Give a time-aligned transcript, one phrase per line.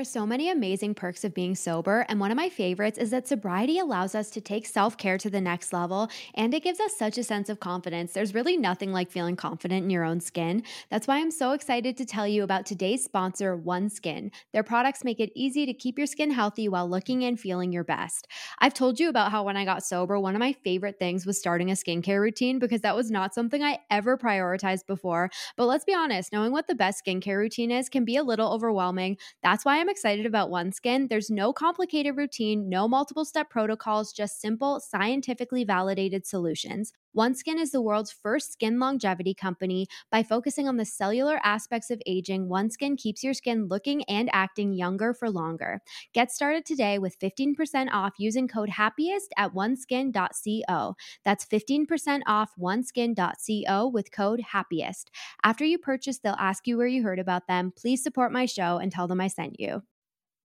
[0.00, 3.28] Are so many amazing perks of being sober, and one of my favorites is that
[3.28, 6.96] sobriety allows us to take self care to the next level and it gives us
[6.96, 8.14] such a sense of confidence.
[8.14, 10.62] There's really nothing like feeling confident in your own skin.
[10.88, 14.30] That's why I'm so excited to tell you about today's sponsor, OneSkin.
[14.54, 17.84] Their products make it easy to keep your skin healthy while looking and feeling your
[17.84, 18.26] best.
[18.58, 21.38] I've told you about how when I got sober, one of my favorite things was
[21.38, 25.28] starting a skincare routine because that was not something I ever prioritized before.
[25.58, 28.50] But let's be honest, knowing what the best skincare routine is can be a little
[28.50, 29.18] overwhelming.
[29.42, 31.08] That's why I'm excited about OneSkin.
[31.08, 36.92] There's no complicated routine, no multiple step protocols, just simple, scientifically validated solutions.
[37.16, 39.86] OneSkin is the world's first skin longevity company.
[40.12, 44.72] By focusing on the cellular aspects of aging, OneSkin keeps your skin looking and acting
[44.72, 45.80] younger for longer.
[46.14, 50.94] Get started today with 15% off using code HAPPIEST at oneskin.co.
[51.24, 55.10] That's 15% off oneskin.co with code HAPPIEST.
[55.42, 57.72] After you purchase, they'll ask you where you heard about them.
[57.76, 59.82] Please support my show and tell them I sent you.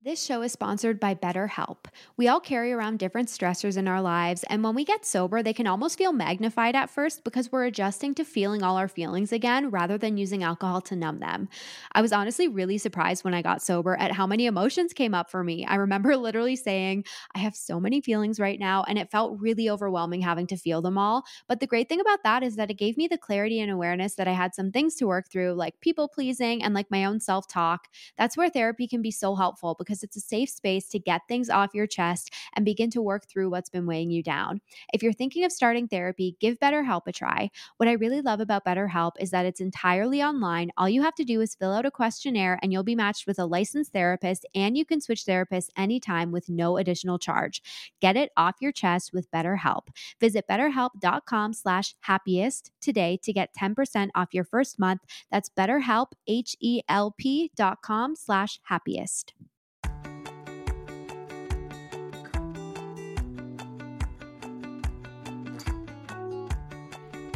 [0.05, 1.85] This show is sponsored by BetterHelp.
[2.15, 5.51] We all carry around different stressors in our lives, and when we get sober, they
[5.51, 9.71] can almost feel magnified at first because we're adjusting to feeling all our feelings again
[9.71, 11.49] rather than using alcohol to numb them.
[11.93, 15.31] I was honestly really surprised when I got sober at how many emotions came up
[15.31, 15.65] for me.
[15.65, 19.71] I remember literally saying, I have so many feelings right now, and it felt really
[19.71, 21.23] overwhelming having to feel them all.
[21.47, 24.13] But the great thing about that is that it gave me the clarity and awareness
[24.17, 27.19] that I had some things to work through, like people pleasing and like my own
[27.19, 27.87] self talk.
[28.19, 31.21] That's where therapy can be so helpful because because it's a safe space to get
[31.27, 34.59] things off your chest and begin to work through what's been weighing you down.
[34.93, 37.49] If you're thinking of starting therapy, give BetterHelp a try.
[37.77, 40.71] What I really love about BetterHelp is that it's entirely online.
[40.77, 43.39] All you have to do is fill out a questionnaire and you'll be matched with
[43.39, 47.61] a licensed therapist and you can switch therapists anytime with no additional charge.
[48.01, 49.87] Get it off your chest with BetterHelp.
[50.19, 55.01] Visit betterhelp.com slash happiest today to get 10% off your first month.
[55.31, 59.33] That's betterhelp, H-E-L-P dot com slash happiest.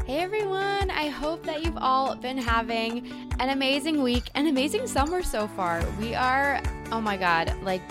[0.09, 5.21] Hey everyone, I hope that you've all been having an amazing week, an amazing summer
[5.21, 5.85] so far.
[5.99, 7.83] We are, oh my God, like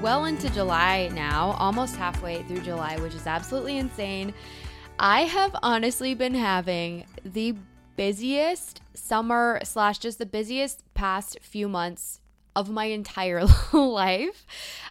[0.00, 4.32] well into July now, almost halfway through July, which is absolutely insane.
[5.00, 7.56] I have honestly been having the
[7.96, 12.20] busiest summer slash just the busiest past few months
[12.54, 14.46] of my entire life.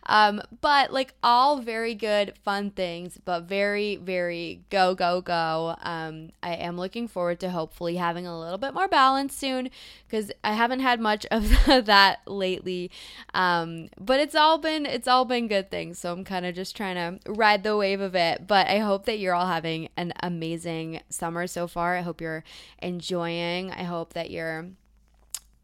[0.08, 5.76] Um, but like all very good, fun things, but very, very go, go, go.
[5.82, 9.70] Um, I am looking forward to hopefully having a little bit more balance soon
[10.08, 11.50] because I haven't had much of
[11.86, 12.90] that lately.
[13.34, 16.00] Um, but it's all been it's all been good things.
[16.00, 18.48] So I'm kind of just trying to ride the wave of it.
[18.48, 21.96] But I hope that you're all having an amazing summer so far.
[21.96, 22.44] I hope you're
[22.80, 23.72] enjoying.
[23.72, 24.68] I hope that you're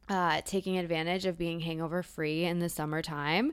[0.09, 3.51] uh, taking advantage of being hangover free in the summertime.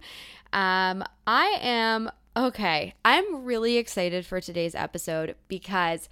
[0.52, 2.94] Um, I am okay.
[3.04, 6.08] I'm really excited for today's episode because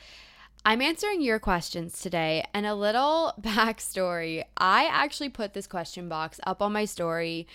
[0.64, 2.44] I'm answering your questions today.
[2.54, 7.46] And a little backstory I actually put this question box up on my story.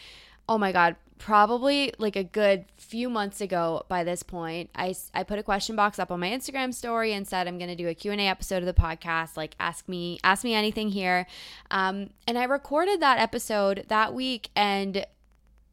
[0.49, 5.23] Oh my God, probably like a good few months ago by this point i, I
[5.23, 7.87] put a question box up on my instagram story and said i'm going to do
[7.87, 11.25] a q&a episode of the podcast like ask me ask me anything here.
[11.71, 15.05] Um, and i recorded that episode that week and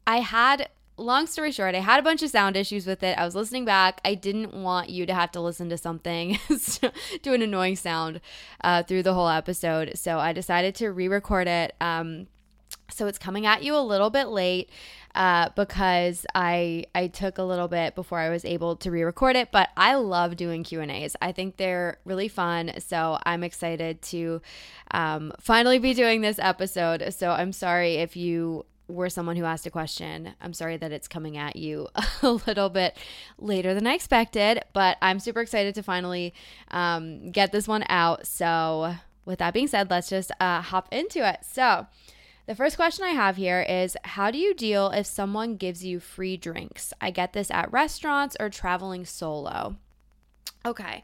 [0.07, 3.17] i had long story short i had a bunch of sound issues with it.
[3.17, 4.01] I was listening back.
[4.05, 6.39] I didn't want you to have to listen to something
[7.23, 8.21] to an annoying sound
[8.61, 9.91] uh, through the whole episode.
[9.95, 11.75] So i decided to re-record it.
[11.81, 12.27] Um,
[12.91, 14.69] so it's coming at you a little bit late
[15.15, 19.51] uh, because I I took a little bit before I was able to re-record it.
[19.51, 21.15] But I love doing Q and A's.
[21.21, 22.73] I think they're really fun.
[22.79, 24.41] So I'm excited to
[24.91, 27.13] um, finally be doing this episode.
[27.13, 30.33] So I'm sorry if you were someone who asked a question.
[30.41, 31.87] I'm sorry that it's coming at you
[32.21, 32.97] a little bit
[33.39, 36.33] later than I expected, but I'm super excited to finally
[36.71, 38.27] um, get this one out.
[38.27, 41.39] So, with that being said, let's just uh, hop into it.
[41.41, 41.87] So,
[42.47, 45.99] the first question I have here is How do you deal if someone gives you
[45.99, 46.93] free drinks?
[47.01, 49.75] I get this at restaurants or traveling solo.
[50.65, 51.03] Okay.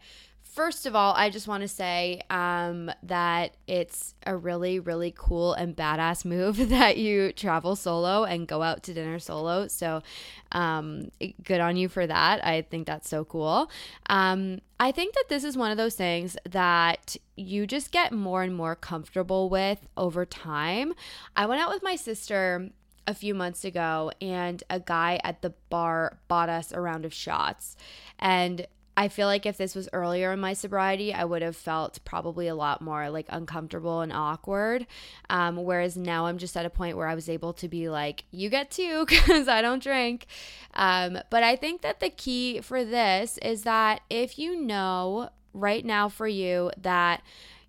[0.52, 5.54] First of all, I just want to say um, that it's a really, really cool
[5.54, 9.70] and badass move that you travel solo and go out to dinner solo.
[9.70, 10.04] So,
[10.52, 11.10] um,
[11.46, 12.46] good on you for that.
[12.46, 13.72] I think that's so cool.
[14.08, 18.44] Um, I think that this is one of those things that you just get more
[18.44, 20.94] and more comfortable with over time.
[21.34, 22.72] I went out with my sister
[23.08, 27.14] a few months ago, and a guy at the bar bought us a round of
[27.14, 27.78] shots.
[28.20, 32.00] And I feel like if this was earlier in my sobriety, I would have felt
[32.04, 34.86] probably a lot more like uncomfortable and awkward.
[35.30, 38.26] Um, whereas now I'm just at a point where I was able to be like,
[38.32, 40.26] you get two because I don't drink.
[40.74, 45.86] Um, but I think that the key for this is that if you know right
[45.86, 47.22] now for you that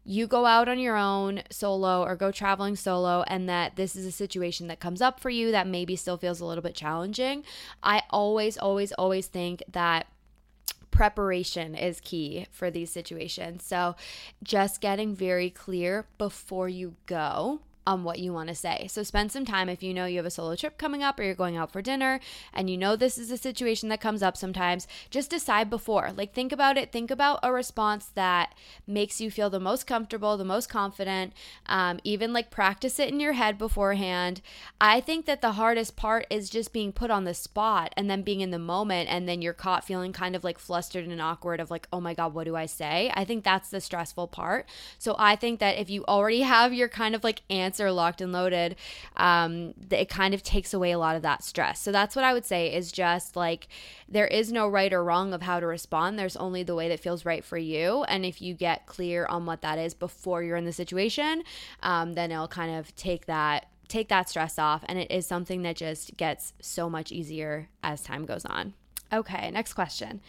[0.04, 4.04] you go out on your own solo or go traveling solo and that this is
[4.04, 7.44] a situation that comes up for you that maybe still feels a little bit challenging,
[7.82, 10.06] I always, always, always think that
[10.92, 13.64] preparation is key for these situations.
[13.64, 13.96] So,
[14.44, 18.87] just getting very clear before you go on what you want to say.
[18.88, 21.25] So spend some time if you know you have a solo trip coming up or
[21.25, 22.20] you're going out for dinner
[22.52, 26.12] and you know this is a situation that comes up sometimes, just decide before.
[26.17, 28.55] Like think about it, think about a response that
[28.87, 31.32] makes you feel the most comfortable, the most confident,
[31.67, 34.40] um, even like practice it in your head beforehand.
[34.81, 38.23] I think that the hardest part is just being put on the spot and then
[38.23, 41.61] being in the moment and then you're caught feeling kind of like flustered and awkward
[41.61, 43.11] of like, oh my God, what do I say?
[43.14, 44.69] I think that's the stressful part.
[44.99, 48.20] So I think that if you already have your kind of like answer answer locked
[48.20, 48.76] and loaded,
[49.16, 51.80] um, it kind of takes away a lot of that stress.
[51.80, 53.66] So that's what I would say is just like
[54.06, 56.19] there is no right or wrong of how to respond.
[56.19, 58.04] There's only the way that feels right for you.
[58.04, 61.44] And if you get clear on what that is before you're in the situation,
[61.82, 65.60] um, then it'll kind of take that take that stress off and it is something
[65.62, 68.72] that just gets so much easier as time goes on.
[69.12, 70.22] Okay, next question.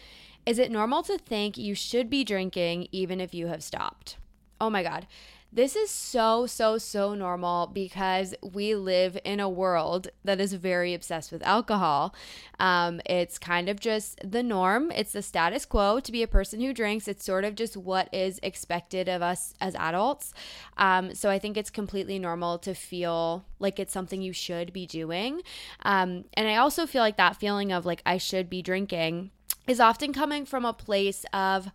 [0.45, 4.17] Is it normal to think you should be drinking even if you have stopped?
[4.59, 5.07] Oh my God.
[5.55, 10.95] This is so, so, so normal because we live in a world that is very
[10.95, 12.15] obsessed with alcohol.
[12.59, 16.59] Um, it's kind of just the norm, it's the status quo to be a person
[16.59, 17.07] who drinks.
[17.07, 20.33] It's sort of just what is expected of us as adults.
[20.77, 24.87] Um, so I think it's completely normal to feel like it's something you should be
[24.87, 25.43] doing.
[25.83, 29.29] Um, and I also feel like that feeling of like I should be drinking
[29.67, 31.71] is often coming from a place of,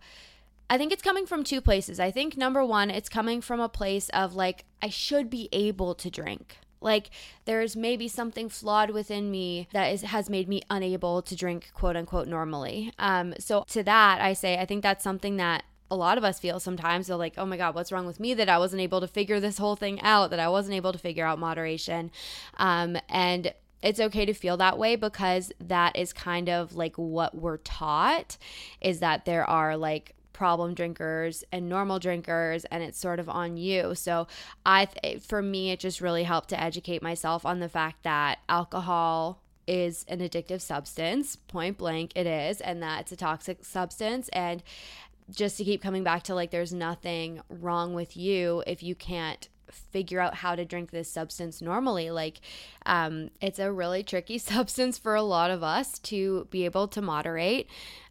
[0.69, 1.99] I think it's coming from two places.
[1.99, 5.95] I think number one, it's coming from a place of like, I should be able
[5.95, 6.57] to drink.
[6.81, 7.09] Like
[7.45, 11.97] there's maybe something flawed within me that is has made me unable to drink quote
[11.97, 12.93] unquote normally.
[12.97, 16.39] Um, so to that I say I think that's something that a lot of us
[16.39, 17.07] feel sometimes.
[17.07, 19.39] They're like, oh my God, what's wrong with me that I wasn't able to figure
[19.39, 22.11] this whole thing out, that I wasn't able to figure out moderation.
[22.57, 27.35] Um, and it's okay to feel that way because that is kind of like what
[27.35, 28.37] we're taught
[28.81, 33.57] is that there are like problem drinkers and normal drinkers and it's sort of on
[33.57, 33.93] you.
[33.93, 34.25] So
[34.65, 34.87] I
[35.21, 40.05] for me it just really helped to educate myself on the fact that alcohol is
[40.07, 44.63] an addictive substance, point blank it is, and that it's a toxic substance and
[45.29, 49.49] just to keep coming back to like there's nothing wrong with you if you can't
[49.71, 52.39] figure out how to drink this substance normally like
[52.85, 57.01] um, it's a really tricky substance for a lot of us to be able to
[57.01, 57.67] moderate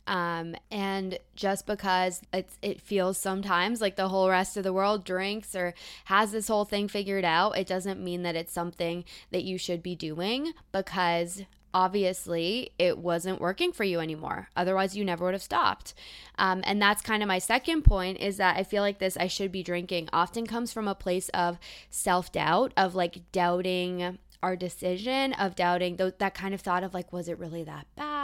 [0.08, 5.04] um, and just because it's, it feels sometimes like the whole rest of the world
[5.04, 5.74] drinks or
[6.06, 9.82] has this whole thing figured out, it doesn't mean that it's something that you should
[9.82, 11.42] be doing because
[11.74, 14.48] obviously it wasn't working for you anymore.
[14.56, 15.94] Otherwise, you never would have stopped.
[16.38, 19.26] Um, and that's kind of my second point is that I feel like this I
[19.26, 21.58] should be drinking often comes from a place of
[21.90, 26.94] self doubt, of like doubting our decision, of doubting th- that kind of thought of
[26.94, 28.18] like, was it really that bad?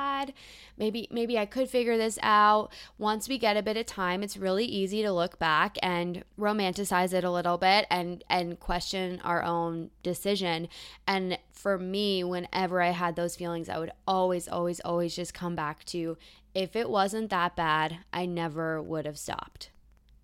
[0.76, 2.72] maybe maybe I could figure this out.
[2.98, 7.12] Once we get a bit of time, it's really easy to look back and romanticize
[7.12, 10.68] it a little bit and and question our own decision.
[11.06, 15.54] And for me, whenever I had those feelings, I would always always always just come
[15.54, 16.16] back to
[16.54, 19.70] if it wasn't that bad, I never would have stopped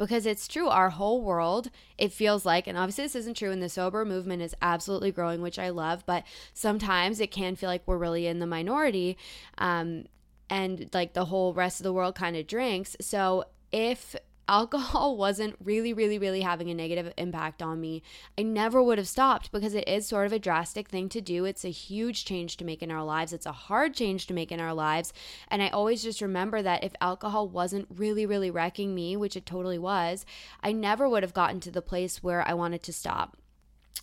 [0.01, 0.69] because it's true.
[0.69, 4.41] Our whole world, it feels like, and obviously this isn't true, and the sober movement
[4.41, 8.39] is absolutely growing, which I love, but sometimes it can feel like we're really in
[8.39, 9.19] the minority.
[9.59, 10.07] Um,
[10.49, 12.97] and like the whole rest of the world kind of drinks.
[13.03, 14.17] So if
[14.51, 18.03] alcohol wasn't really, really, really having a negative impact on me,
[18.37, 21.45] I never would have stopped because it is sort of a drastic thing to do.
[21.47, 24.53] It's a huge change to make in our lives, it's a hard change to make
[24.53, 25.13] in our lives.
[25.49, 29.47] And I always just remember that if alcohol wasn't really, really wrecking me, which it
[29.47, 30.27] totally was,
[30.63, 33.37] I never would have gotten to the place where I wanted to stop.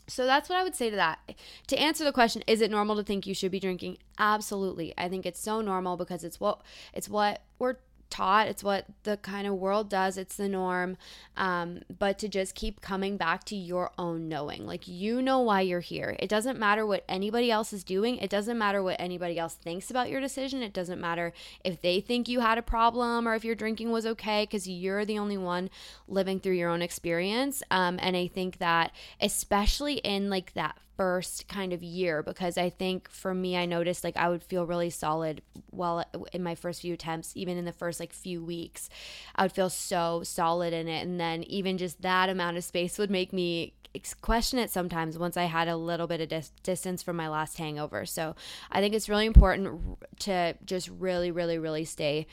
[0.10, 1.20] So that's what I would say to that.
[1.68, 3.98] To answer the question, is it normal to think you should be drinking?
[4.18, 4.94] Absolutely.
[4.98, 6.62] I think it's so normal because it's what
[6.94, 7.75] it's what we're
[8.10, 8.48] taught.
[8.48, 10.18] It's what the kind of world does.
[10.18, 10.98] It's the norm.
[11.36, 14.66] Um, but to just keep coming back to your own knowing.
[14.66, 16.16] Like you know why you're here.
[16.20, 18.18] It doesn't matter what anybody else is doing.
[18.18, 20.64] It doesn't matter what anybody else thinks about your decision.
[20.64, 21.34] It doesn't matter
[21.64, 25.06] if they think you had a problem or if your drinking was okay because you're
[25.06, 25.70] the only one
[26.08, 27.62] living through your own experience.
[27.72, 32.70] Um, and i think that especially in like that first kind of year because I
[32.70, 36.82] think for me, I noticed like I would feel really solid well in my first
[36.82, 38.89] few attempts, even in the first like few weeks.
[39.36, 41.06] I would feel so solid in it.
[41.06, 43.74] And then even just that amount of space would make me
[44.22, 47.58] question it sometimes once I had a little bit of dis- distance from my last
[47.58, 48.06] hangover.
[48.06, 48.36] So
[48.72, 52.27] I think it's really important to just really, really, really stay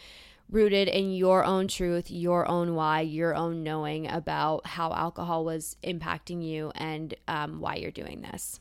[0.54, 5.76] rooted in your own truth, your own why, your own knowing about how alcohol was
[5.82, 8.60] impacting you and um, why you're doing this.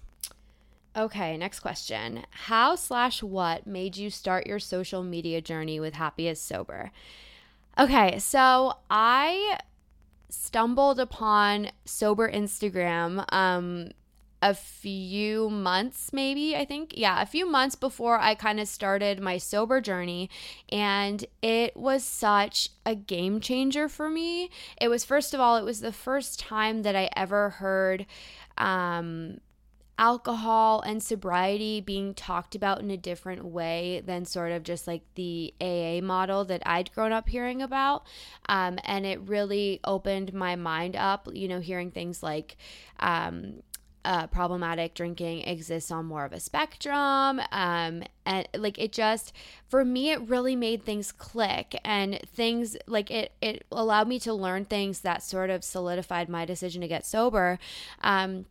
[0.95, 2.25] Okay, next question.
[2.31, 6.91] How slash what made you start your social media journey with Happiest Sober?
[7.79, 9.59] Okay, so I
[10.29, 13.91] stumbled upon sober Instagram um
[14.43, 16.93] a few months maybe i think.
[16.97, 20.29] Yeah a few months before i kind of started my sober journey.
[20.69, 24.49] And it was such a game changer for me.
[24.81, 28.05] It was first of all it was the first time that i ever heard
[28.57, 29.39] um
[29.97, 35.03] alcohol and sobriety being talked about in a different way than sort of just like
[35.15, 38.05] the AA model that I'd grown up hearing about.
[38.49, 42.57] Um, and it really opened my mind up, you know, hearing things like,
[42.99, 43.61] um,
[44.05, 47.41] uh, problematic drinking exists on more of a spectrum.
[47.51, 49.33] Um, and like it just,
[49.67, 54.33] for me, it really made things click and things like it, it allowed me to
[54.33, 57.59] learn things that sort of solidified my decision to get sober.
[58.01, 58.45] Um,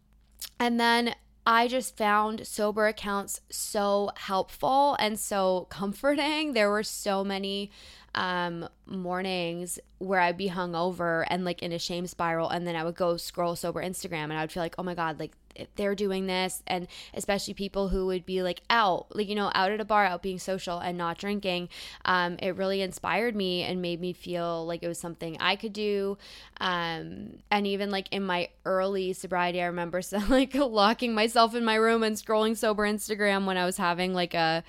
[0.59, 6.53] and then I just found sober accounts so helpful and so comforting.
[6.53, 7.71] There were so many
[8.15, 12.85] um, mornings where I'd be hungover and like in a shame spiral, and then I
[12.85, 15.33] would go scroll sober Instagram and I would feel like, oh my God, like
[15.77, 19.71] they're doing this and especially people who would be like out like you know out
[19.71, 21.69] at a bar out being social and not drinking
[22.05, 25.73] um, it really inspired me and made me feel like it was something i could
[25.73, 26.17] do
[26.61, 31.65] um, and even like in my early sobriety i remember so, like locking myself in
[31.65, 34.65] my room and scrolling sober instagram when i was having like a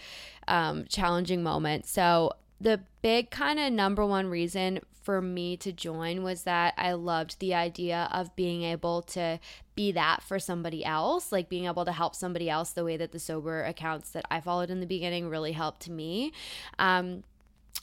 [0.47, 1.85] um, challenging moment.
[1.85, 6.93] So the big kind of number one reason for me to join was that I
[6.93, 9.37] loved the idea of being able to
[9.75, 13.11] be that for somebody else, like being able to help somebody else the way that
[13.11, 16.31] the sober accounts that I followed in the beginning really helped me.
[16.79, 17.23] Um,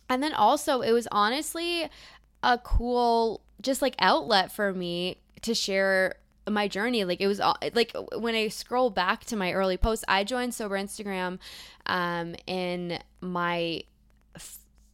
[0.09, 1.91] and then also, it was honestly
[2.43, 6.15] a cool, just like outlet for me to share
[6.49, 10.05] my journey like it was all, like when i scroll back to my early posts
[10.09, 11.39] i joined sober instagram
[11.87, 13.81] um in my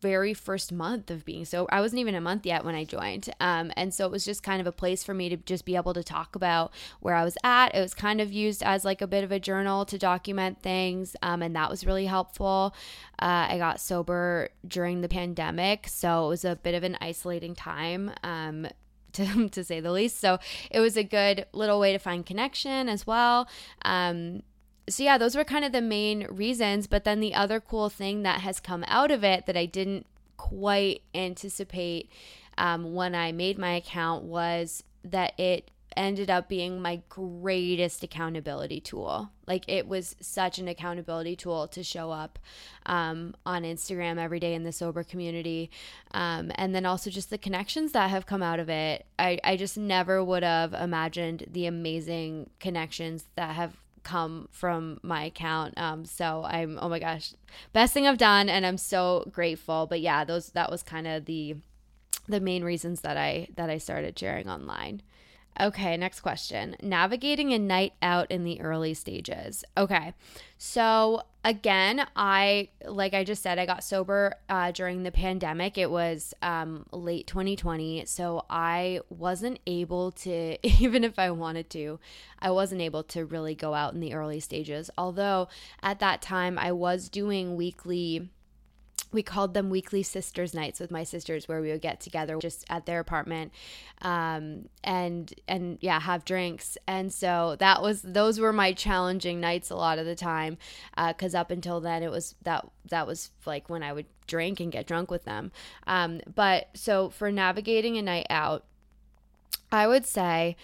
[0.06, 3.28] very first month of being so I wasn't even a month yet when I joined.
[3.40, 5.74] Um, and so it was just kind of a place for me to just be
[5.74, 7.74] able to talk about where I was at.
[7.74, 11.16] It was kind of used as like a bit of a journal to document things.
[11.22, 12.72] Um, and that was really helpful.
[13.18, 15.88] Uh, I got sober during the pandemic.
[15.88, 18.12] So it was a bit of an isolating time.
[18.22, 18.68] Um,
[19.16, 20.20] to, to say the least.
[20.20, 20.38] So
[20.70, 23.48] it was a good little way to find connection as well.
[23.82, 24.42] Um,
[24.88, 26.86] so yeah, those were kind of the main reasons.
[26.86, 30.06] But then the other cool thing that has come out of it that I didn't
[30.36, 32.10] quite anticipate
[32.58, 38.80] um, when I made my account was that it ended up being my greatest accountability
[38.80, 39.30] tool.
[39.46, 42.38] Like it was such an accountability tool to show up
[42.84, 45.70] um, on Instagram every day in the sober community.
[46.12, 49.06] Um, and then also just the connections that have come out of it.
[49.18, 53.76] I, I just never would have imagined the amazing connections that have
[54.06, 55.76] come from my account.
[55.76, 57.34] Um, so I'm oh my gosh,
[57.72, 59.86] best thing I've done, and I'm so grateful.
[59.86, 61.56] But yeah, those that was kind of the
[62.28, 65.02] the main reasons that I that I started sharing online.
[65.58, 66.76] Okay, next question.
[66.82, 69.64] Navigating a night out in the early stages.
[69.76, 70.12] Okay,
[70.58, 75.78] so again, I, like I just said, I got sober uh, during the pandemic.
[75.78, 78.04] It was um, late 2020.
[78.04, 82.00] So I wasn't able to, even if I wanted to,
[82.38, 84.90] I wasn't able to really go out in the early stages.
[84.98, 85.48] Although
[85.82, 88.28] at that time, I was doing weekly
[89.12, 92.64] we called them weekly sisters nights with my sisters where we would get together just
[92.68, 93.52] at their apartment
[94.02, 96.76] um, and and yeah have drinks.
[96.86, 100.58] And so that was those were my challenging nights a lot of the time
[101.08, 104.60] because uh, up until then it was that that was like when i would drink
[104.60, 105.52] and get drunk with them.
[105.86, 108.64] Um, but so for navigating a night out
[109.72, 110.56] i would say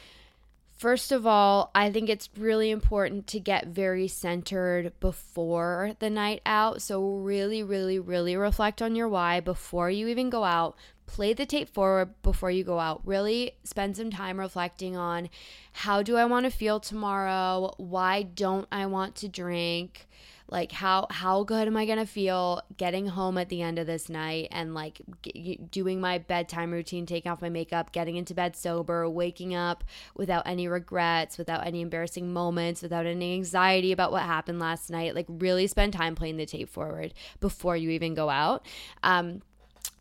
[0.82, 6.42] First of all, I think it's really important to get very centered before the night
[6.44, 6.82] out.
[6.82, 10.76] So, really, really, really reflect on your why before you even go out.
[11.06, 13.00] Play the tape forward before you go out.
[13.04, 15.30] Really spend some time reflecting on
[15.70, 17.74] how do I want to feel tomorrow?
[17.76, 20.08] Why don't I want to drink?
[20.52, 23.86] Like how how good am I going to feel getting home at the end of
[23.86, 28.34] this night and like g- doing my bedtime routine, taking off my makeup, getting into
[28.34, 29.82] bed sober, waking up
[30.14, 35.14] without any regrets, without any embarrassing moments, without any anxiety about what happened last night.
[35.14, 38.66] Like really spend time playing the tape forward before you even go out.
[39.02, 39.40] Um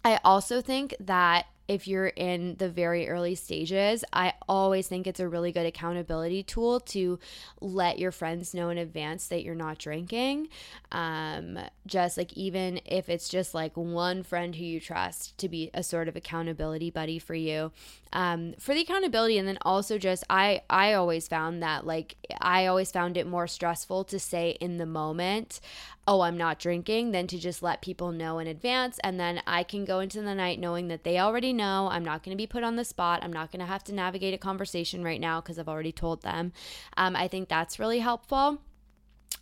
[0.03, 5.21] I also think that if you're in the very early stages, I always think it's
[5.21, 7.17] a really good accountability tool to
[7.61, 10.49] let your friends know in advance that you're not drinking.
[10.91, 15.71] Um, just like even if it's just like one friend who you trust to be
[15.73, 17.71] a sort of accountability buddy for you.
[18.13, 22.65] Um, for the accountability, and then also just I I always found that like I
[22.65, 25.59] always found it more stressful to say in the moment
[26.07, 28.99] oh, I'm not drinking, than to just let people know in advance.
[29.03, 31.89] And then I can go into the night knowing that they already know.
[31.91, 33.23] I'm not going to be put on the spot.
[33.23, 36.23] I'm not going to have to navigate a conversation right now because I've already told
[36.23, 36.53] them.
[36.97, 38.61] Um, I think that's really helpful.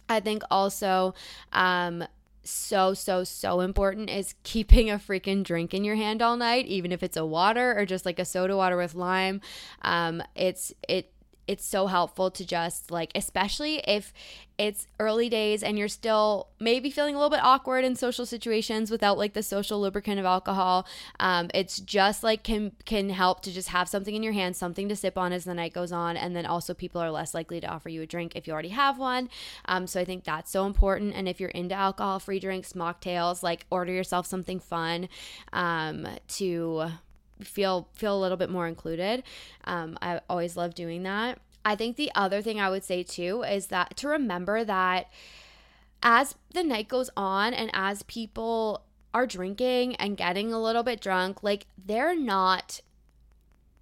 [0.10, 1.14] I think also,
[1.54, 2.04] um,
[2.44, 6.92] so so so important is keeping a freaking drink in your hand all night even
[6.92, 9.42] if it's a water or just like a soda water with lime.
[9.82, 11.12] Um it's it
[11.50, 14.14] it's so helpful to just like especially if
[14.60, 18.92] it's early days and you're still maybe feeling a little bit awkward in social situations
[18.92, 20.86] without like the social lubricant of alcohol
[21.20, 24.88] um, it's just like can can help to just have something in your hand something
[24.88, 27.60] to sip on as the night goes on and then also people are less likely
[27.60, 29.28] to offer you a drink if you already have one.
[29.66, 33.42] Um, so i think that's so important and if you're into alcohol free drinks mocktails
[33.42, 35.10] like order yourself something fun
[35.52, 36.92] um, to
[37.42, 39.24] feel feel a little bit more included.
[39.66, 41.40] Um, I always love doing that.
[41.66, 45.08] I think the other thing I would say too is that to remember that
[46.02, 51.02] as the night goes on and as people are drinking and getting a little bit
[51.02, 52.82] drunk, like they're not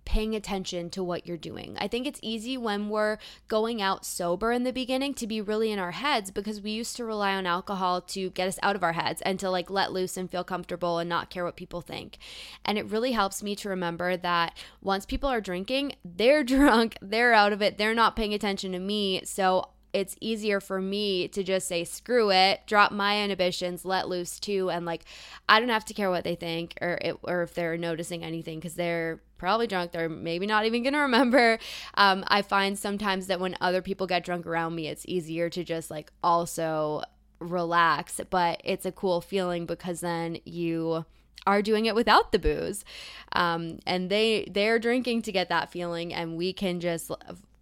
[0.07, 1.75] paying attention to what you're doing.
[1.81, 3.17] I think it's easy when we're
[3.49, 6.95] going out sober in the beginning to be really in our heads because we used
[6.95, 9.91] to rely on alcohol to get us out of our heads and to like let
[9.91, 12.19] loose and feel comfortable and not care what people think.
[12.63, 17.33] And it really helps me to remember that once people are drinking, they're drunk, they're
[17.33, 19.21] out of it, they're not paying attention to me.
[19.25, 24.39] So it's easier for me to just say screw it drop my inhibitions let loose
[24.39, 25.03] too and like
[25.49, 28.59] i don't have to care what they think or it, or if they're noticing anything
[28.59, 29.91] because they're probably drunk.
[29.91, 31.59] They're maybe not even to remember.
[31.93, 35.63] Um, I find sometimes that when other people get drunk around me, it's easier to
[35.63, 37.03] just like also
[37.39, 38.19] relax.
[38.29, 41.05] But it's a cool feeling because then you
[41.45, 42.83] are doing it without the booze
[43.31, 47.09] um, and they they're drinking to get that feeling and we can just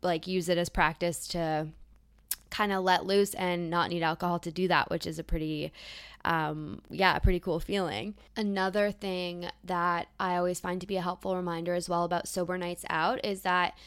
[0.01, 1.67] like use it as practice to
[2.49, 5.71] kind of let loose and not need alcohol to do that, which is a pretty,
[6.23, 8.15] um, yeah, a pretty cool feeling.
[8.35, 12.57] Another thing that I always find to be a helpful reminder as well about sober
[12.57, 13.77] nights out is that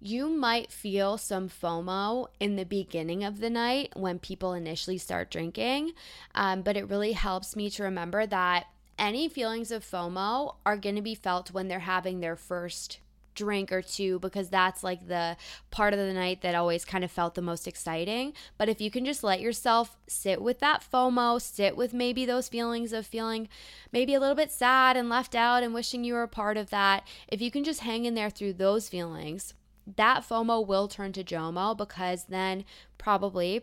[0.00, 5.30] you might feel some FOMO in the beginning of the night when people initially start
[5.30, 5.92] drinking,
[6.34, 8.66] um, but it really helps me to remember that
[8.98, 12.98] any feelings of FOMO are going to be felt when they're having their first
[13.34, 15.36] drink or two because that's like the
[15.70, 18.32] part of the night that always kind of felt the most exciting.
[18.58, 22.48] But if you can just let yourself sit with that FOMO, sit with maybe those
[22.48, 23.48] feelings of feeling
[23.92, 26.70] maybe a little bit sad and left out and wishing you were a part of
[26.70, 29.54] that, if you can just hang in there through those feelings,
[29.96, 32.64] that FOMO will turn to JOMO because then
[32.98, 33.62] probably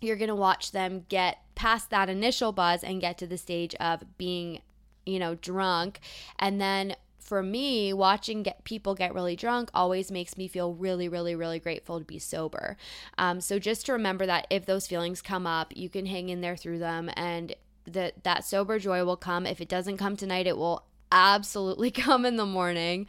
[0.00, 3.74] you're going to watch them get past that initial buzz and get to the stage
[3.76, 4.60] of being
[5.06, 6.00] you know drunk
[6.38, 6.94] and then
[7.26, 11.58] for me, watching get people get really drunk always makes me feel really, really, really
[11.58, 12.76] grateful to be sober.
[13.18, 16.40] Um, so just to remember that if those feelings come up, you can hang in
[16.40, 17.54] there through them, and
[17.86, 19.46] that that sober joy will come.
[19.46, 23.06] If it doesn't come tonight, it will absolutely come in the morning.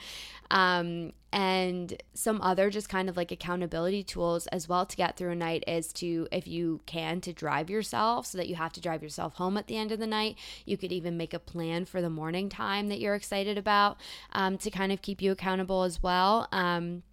[0.52, 5.32] Um, and some other just kind of like accountability tools as well to get through
[5.32, 8.82] a night is to if you can to drive yourself so that you have to
[8.82, 10.38] drive yourself home at the end of the night.
[10.66, 13.98] You could even make a plan for the morning time that you're excited about
[14.32, 16.48] um, to kind of keep you accountable as well.
[16.52, 17.04] Um,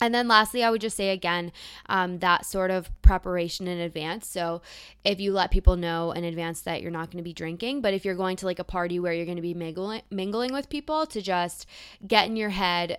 [0.00, 1.52] and then lastly, I would just say again
[1.86, 4.26] um, that sort of preparation in advance.
[4.26, 4.62] So
[5.04, 7.92] if you let people know in advance that you're not going to be drinking, but
[7.92, 10.70] if you're going to like a party where you're going to be mingling, mingling with
[10.70, 11.66] people, to just
[12.06, 12.98] get in your head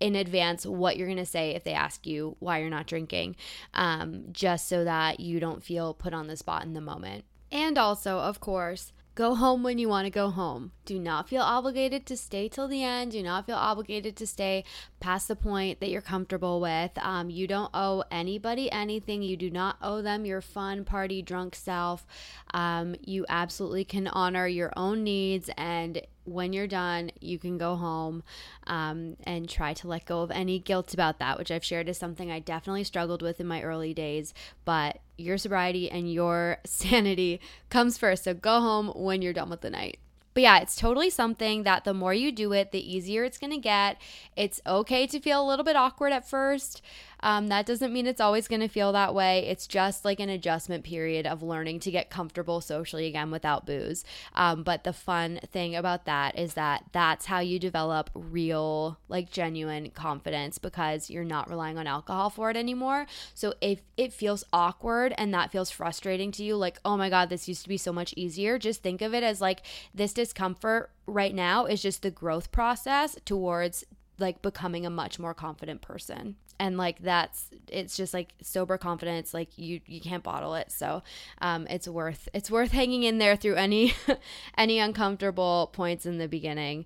[0.00, 3.36] in advance what you're going to say if they ask you why you're not drinking,
[3.72, 7.24] um, just so that you don't feel put on the spot in the moment.
[7.52, 10.72] And also, of course, Go home when you want to go home.
[10.84, 13.12] Do not feel obligated to stay till the end.
[13.12, 14.62] Do not feel obligated to stay
[15.00, 16.90] past the point that you're comfortable with.
[16.98, 19.22] Um, you don't owe anybody anything.
[19.22, 22.06] You do not owe them your fun, party, drunk self.
[22.52, 27.76] Um, you absolutely can honor your own needs and when you're done, you can go
[27.76, 28.22] home
[28.66, 31.98] um, and try to let go of any guilt about that, which I've shared is
[31.98, 34.34] something I definitely struggled with in my early days.
[34.64, 38.24] But your sobriety and your sanity comes first.
[38.24, 39.98] So go home when you're done with the night.
[40.36, 43.56] But yeah, it's totally something that the more you do it, the easier it's to
[43.56, 43.96] get.
[44.36, 46.82] It's okay to feel a little bit awkward at first.
[47.20, 49.46] Um, that doesn't mean it's always going to feel that way.
[49.46, 54.04] It's just like an adjustment period of learning to get comfortable socially again without booze.
[54.34, 59.30] Um, but the fun thing about that is that that's how you develop real, like
[59.30, 63.06] genuine confidence because you're not relying on alcohol for it anymore.
[63.34, 67.28] So if it feels awkward and that feels frustrating to you, like, oh my God,
[67.28, 69.62] this used to be so much easier, just think of it as like
[69.94, 73.84] this discomfort right now is just the growth process towards
[74.18, 79.34] like becoming a much more confident person and like that's it's just like sober confidence
[79.34, 81.02] like you you can't bottle it so
[81.42, 83.92] um it's worth it's worth hanging in there through any
[84.58, 86.84] any uncomfortable points in the beginning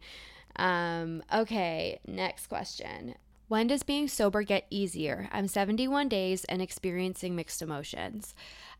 [0.56, 3.14] um okay next question
[3.50, 5.28] when does being sober get easier?
[5.32, 8.32] I'm 71 days and experiencing mixed emotions.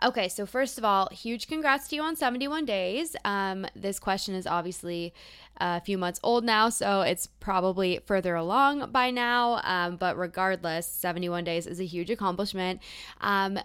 [0.02, 3.14] Okay, so first of all, huge congrats to you on 71 days.
[3.24, 5.12] Um, this question is obviously
[5.58, 9.60] a few months old now, so it's probably further along by now.
[9.62, 12.80] Um, but regardless, 71 days is a huge accomplishment.
[13.20, 13.58] Um,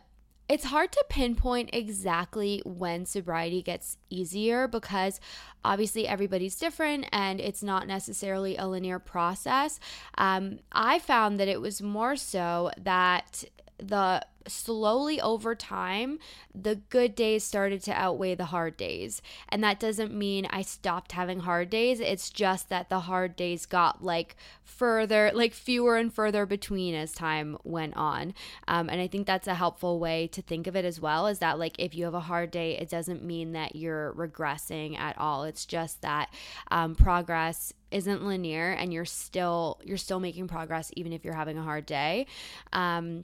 [0.48, 5.20] it's hard to pinpoint exactly when sobriety gets easier because
[5.64, 9.80] obviously everybody's different and it's not necessarily a linear process.
[10.20, 13.44] Um, I found that it was more so that
[13.78, 16.20] the slowly over time,
[16.54, 19.22] the good days started to outweigh the hard days.
[19.50, 22.00] And that doesn't mean I stopped having hard days.
[22.00, 27.14] It's just that the hard days got like further, like fewer and further between as
[27.14, 28.34] time went on.
[28.68, 31.40] Um, and I think that's a helpful way to think of it as well is
[31.40, 35.18] that like if you have a hard day, it doesn't mean that you're regressing at
[35.18, 35.44] all.
[35.44, 36.30] It's just that
[36.72, 41.58] um, progress isn't linear and you're still you're still making progress even if you're having
[41.58, 42.26] a hard day
[42.74, 43.24] um,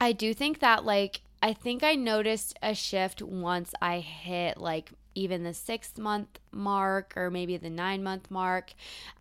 [0.00, 4.92] I do think that like I think I noticed a shift once I hit like
[5.18, 8.72] even the six month mark or maybe the nine month mark.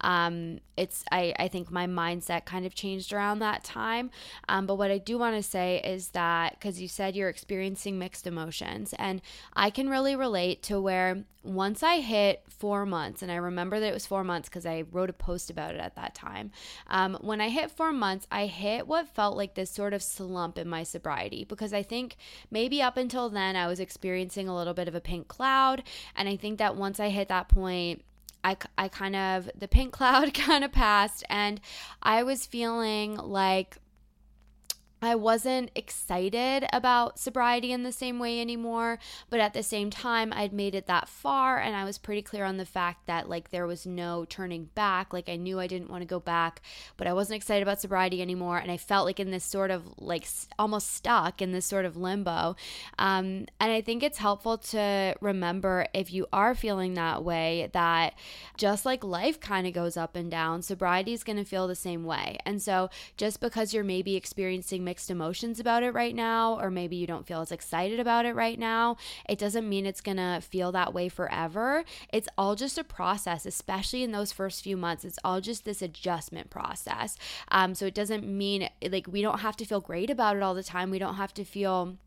[0.02, 4.12] Um, it's I, I think my mindset kind of changed around that time.
[4.48, 7.98] Um, but what I do want to say is that because you said you're experiencing
[7.98, 9.22] mixed emotions, and
[9.54, 13.88] I can really relate to where once I hit four months, and I remember that
[13.88, 16.52] it was four months because I wrote a post about it at that time.
[16.88, 20.58] Um, when I hit four months, I hit what felt like this sort of slump
[20.58, 22.18] in my sobriety because I think
[22.52, 25.84] maybe up until then I was experiencing a little bit of a pink cloud.
[26.16, 28.04] And I think that once I hit that point,
[28.44, 31.60] I, I kind of, the pink cloud kind of passed, and
[32.02, 33.78] I was feeling like
[35.02, 38.98] I wasn't excited about sobriety in the same way anymore,
[39.30, 42.46] but at the same time, I'd made it that far and I was pretty clear
[42.46, 45.14] on the fact that like there was no turning back.
[45.14, 46.62] Like I knew I didn't want to go back,
[46.98, 48.58] but I wasn't excited about sobriety anymore.
[48.58, 51.96] And I felt like in this sort of like almost stuck in this sort of
[51.96, 52.56] limbo.
[52.98, 58.16] Um, and I think it's helpful to remember if you are feeling that way, that
[58.58, 61.76] just like life kind of goes up and down, sobriety is going to feel the
[61.76, 62.40] same way.
[62.46, 66.96] And so just because you're maybe experiencing mixed emotions about it right now, or maybe
[66.96, 68.96] you don't feel as excited about it right now,
[69.28, 71.84] it doesn't mean it's gonna feel that way forever.
[72.14, 75.04] It's all just a process, especially in those first few months.
[75.04, 77.18] It's all just this adjustment process.
[77.50, 80.54] Um, so it doesn't mean like we don't have to feel great about it all
[80.54, 80.90] the time.
[80.90, 81.98] We don't have to feel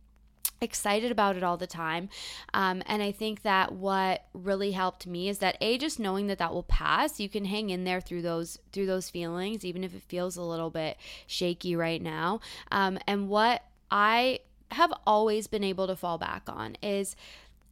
[0.60, 2.08] excited about it all the time.
[2.52, 6.38] Um, and I think that what really helped me is that a just knowing that
[6.38, 7.18] that will pass.
[7.18, 10.42] You can hang in there through those through those feelings, even if it feels a
[10.42, 10.96] little bit
[11.26, 12.40] shaky right now.
[12.70, 17.16] Um, and what I have always been able to fall back on is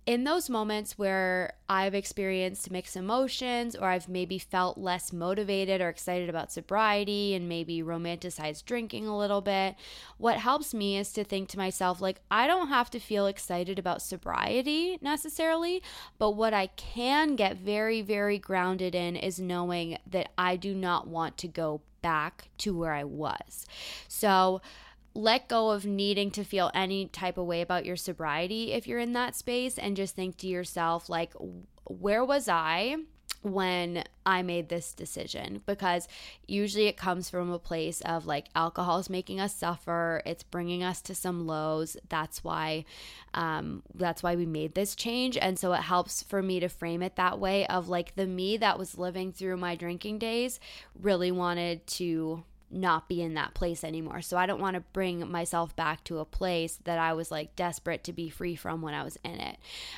[0.09, 5.91] in those moments where I've experienced mixed emotions or I've maybe felt less motivated or
[5.91, 9.75] excited about sobriety and maybe romanticized drinking a little bit,
[10.17, 13.79] what helps me is to think to myself, like, I don't have to feel excited
[13.79, 15.83] about sobriety necessarily,
[16.17, 21.07] but what I can get very, very grounded in is knowing that I do not
[21.07, 23.67] want to go back to where I was.
[24.09, 24.63] So,
[25.19, 29.01] let go of needing to feel any type of way about your sobriety if you're
[29.01, 31.33] in that space and just think to yourself like
[31.87, 32.97] where was I
[33.43, 36.07] when I made this decision because
[36.47, 40.85] usually it comes from a place of like alcohol is making us suffer, it's bringing
[40.85, 41.97] us to some lows.
[42.09, 42.85] That's why
[43.35, 47.03] um that's why we made this change and so it helps for me to frame
[47.03, 50.61] it that way of like the me that was living through my drinking days
[50.95, 54.21] really wanted to not be in that place anymore.
[54.21, 57.57] So I don't want to bring myself back to a place that I was like
[57.57, 59.57] desperate to be free from when I was in it.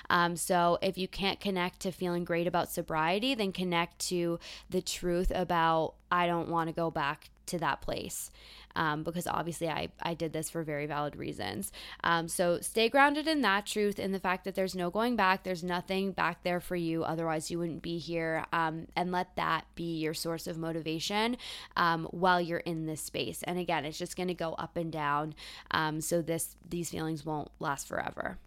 [0.08, 4.80] Um, so if you can't connect to feeling great about sobriety, then connect to the
[4.80, 8.30] truth about I don't want to go back to that place
[8.76, 11.72] um, because obviously I, I did this for very valid reasons.
[12.04, 15.42] Um, so stay grounded in that truth, in the fact that there's no going back,
[15.42, 18.44] there's nothing back there for you, otherwise, you wouldn't be here.
[18.52, 21.36] Um, and let that be your source of motivation
[21.76, 23.42] um, while you're in this space.
[23.44, 25.34] And again, it's just going to go up and down.
[25.70, 28.38] Um, so this these feelings won't last forever.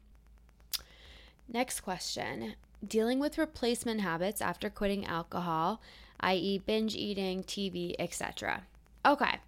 [1.51, 5.81] Next question dealing with replacement habits after quitting alcohol,
[6.19, 8.63] i.e., binge eating, TV, etc.
[9.05, 9.39] Okay.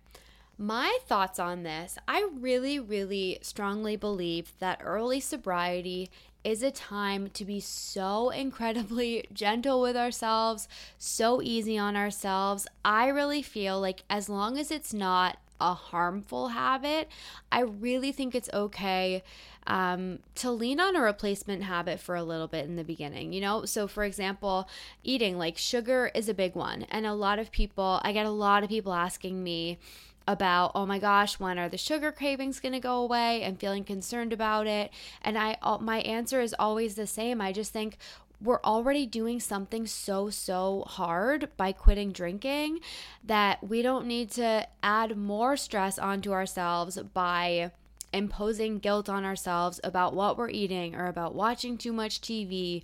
[0.57, 6.09] My thoughts on this I really, really strongly believe that early sobriety
[6.43, 12.67] is a time to be so incredibly gentle with ourselves, so easy on ourselves.
[12.85, 17.09] I really feel like as long as it's not a harmful habit,
[17.51, 19.23] I really think it's okay
[19.67, 23.41] um, to lean on a replacement habit for a little bit in the beginning, you
[23.41, 23.65] know?
[23.65, 24.67] So, for example,
[25.03, 26.83] eating like sugar is a big one.
[26.83, 29.79] And a lot of people, I get a lot of people asking me,
[30.27, 33.83] about oh my gosh when are the sugar cravings going to go away and feeling
[33.83, 34.91] concerned about it
[35.21, 37.97] and i my answer is always the same i just think
[38.41, 42.79] we're already doing something so, so hard by quitting drinking
[43.23, 47.71] that we don't need to add more stress onto ourselves by
[48.13, 52.81] imposing guilt on ourselves about what we're eating or about watching too much TV.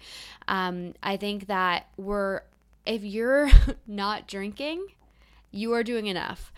[0.48, 2.42] Um, I think that we're,
[2.86, 3.50] if you're
[3.88, 4.88] not drinking,
[5.52, 6.52] you are doing enough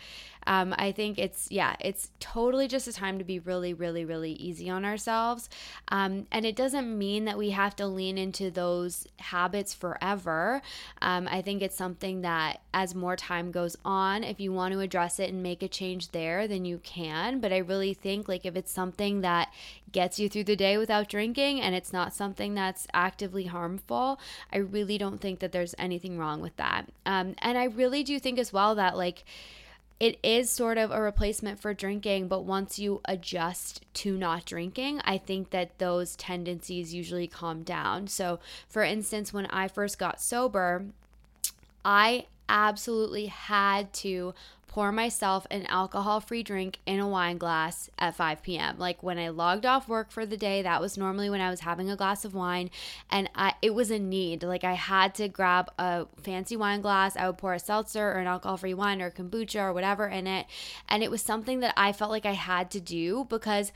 [0.48, 4.34] um, I think it's, yeah, it's totally just a time to be really, really, really
[4.34, 5.50] easy on ourselves.
[5.90, 10.62] Um, and it doesn't mean that we have to lean into those habits forever.
[11.02, 14.80] Um, I think it's something that as more time goes on, if you want to
[14.80, 17.40] address it and make a change there, then you can.
[17.40, 19.52] But I really think like if it's something that
[19.92, 24.20] gets you through the day without drinking and it's not something that's actively harmful,
[24.52, 26.90] I really don't think that there's anything wrong with that.
[27.06, 29.24] Um, and I really do think as well that like,
[30.00, 35.02] it is sort of a replacement for drinking, but once you adjust to not drinking,
[35.06, 38.08] I think that those tendencies usually calm down.
[38.08, 40.86] So, for instance, when I first got sober,
[41.86, 44.34] I absolutely had to
[44.74, 48.76] pour myself an alcohol free drink in a wine glass at 5 p.m.
[48.80, 51.60] Like when I logged off work for the day, that was normally when I was
[51.60, 52.72] having a glass of wine
[53.12, 54.42] and I, it was a need.
[54.42, 57.16] Like I had to grab a fancy wine glass.
[57.16, 60.26] I would pour a seltzer or an alcohol free wine or kombucha or whatever in
[60.26, 60.48] it.
[60.90, 63.72] And it was something that I felt like I had to do because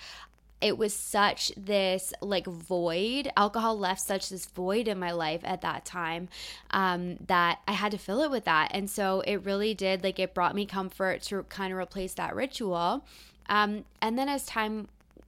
[0.59, 3.31] it was such this like void.
[3.37, 6.29] Alcohol left such this void in my life at that time
[6.71, 8.69] um, that i had to fill it with that.
[8.73, 12.35] And so it really did like it brought me comfort to kind of replace that
[12.35, 13.05] ritual.
[13.49, 14.87] Um, and then as time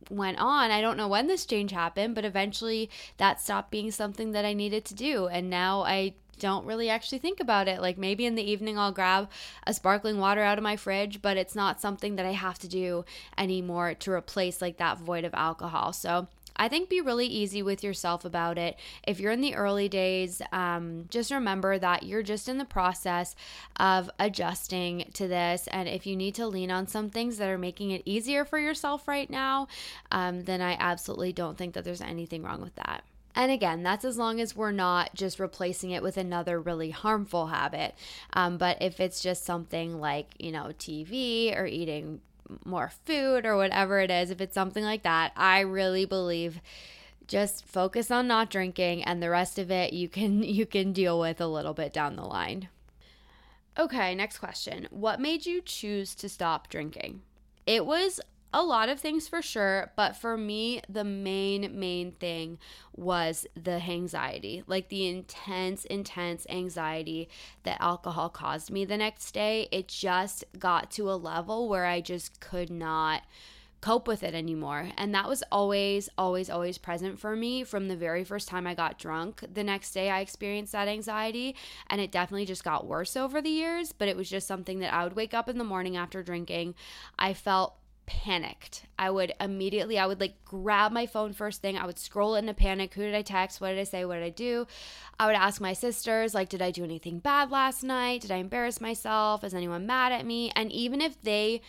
[0.10, 4.32] went on i don't know when this change happened but eventually that stopped being something
[4.32, 5.28] that i needed to do.
[5.28, 7.82] And now i don't really actually think about it.
[7.82, 9.30] Like maybe in the evening I'll grab
[9.67, 12.67] a sparkling water out of my fridge, but it's not something that I have to
[12.67, 13.06] do
[13.38, 15.93] anymore to replace like that void of alcohol.
[15.93, 16.28] So
[16.60, 18.78] I think be really easy with yourself about it.
[19.08, 23.34] If you're in the early days, um, just remember that you're just in the process
[23.78, 25.67] of adjusting to this.
[25.67, 28.60] And if you need to lean on some things that are making it easier for
[28.60, 29.69] yourself right now,
[30.12, 33.06] um, then I absolutely don't think that there's anything wrong with that.
[33.36, 37.48] And again, that's as long as we're not just replacing it with another really harmful
[37.48, 37.96] habit.
[38.34, 42.22] Um, but if it's just something like, you know, TV or eating
[42.65, 46.60] more food or whatever it is, if it's something like that, I really believe
[47.28, 51.20] just focus on not drinking and the rest of it you can you can deal
[51.20, 52.68] with a little bit down the line.
[53.78, 54.88] Okay, next question.
[54.89, 57.22] What made you choose to stop drinking?
[57.65, 58.20] It was
[58.53, 62.57] a lot of things for sure, but for me, the main, main thing
[62.95, 67.29] was the anxiety like the intense, intense anxiety
[67.63, 69.67] that alcohol caused me the next day.
[69.71, 73.21] It just got to a level where I just could not
[73.81, 74.89] cope with it anymore.
[74.97, 78.73] And that was always, always, always present for me from the very first time I
[78.73, 79.43] got drunk.
[79.53, 81.55] The next day, I experienced that anxiety,
[81.88, 83.93] and it definitely just got worse over the years.
[83.93, 86.75] But it was just something that I would wake up in the morning after drinking.
[87.17, 87.75] I felt
[88.10, 88.88] panicked.
[88.98, 91.78] I would immediately, I would like grab my phone first thing.
[91.78, 92.95] I would scroll in a panic.
[92.95, 93.62] Who did I text?
[93.62, 94.04] What did I say?
[94.04, 94.65] What did I do?
[95.19, 98.22] I would ask my sisters, like, did I do anything bad last night?
[98.22, 99.43] Did I embarrass myself?
[99.43, 100.52] Is anyone mad at me?
[100.56, 101.62] And even if they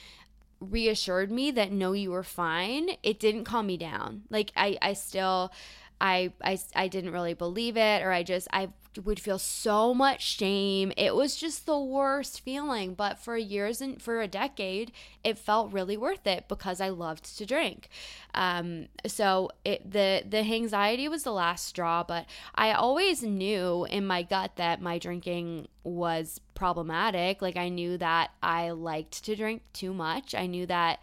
[0.60, 4.22] reassured me that no, you were fine, it didn't calm me down.
[4.30, 5.52] Like, I, I still,
[6.00, 10.36] I, I, I didn't really believe it, or I just, I would feel so much
[10.36, 10.92] shame.
[10.96, 12.94] It was just the worst feeling.
[12.94, 17.36] But for years and for a decade, it felt really worth it because I loved
[17.38, 17.88] to drink.
[18.34, 22.02] Um, so it, the the anxiety was the last straw.
[22.02, 27.40] But I always knew in my gut that my drinking was problematic.
[27.40, 30.34] Like I knew that I liked to drink too much.
[30.34, 31.00] I knew that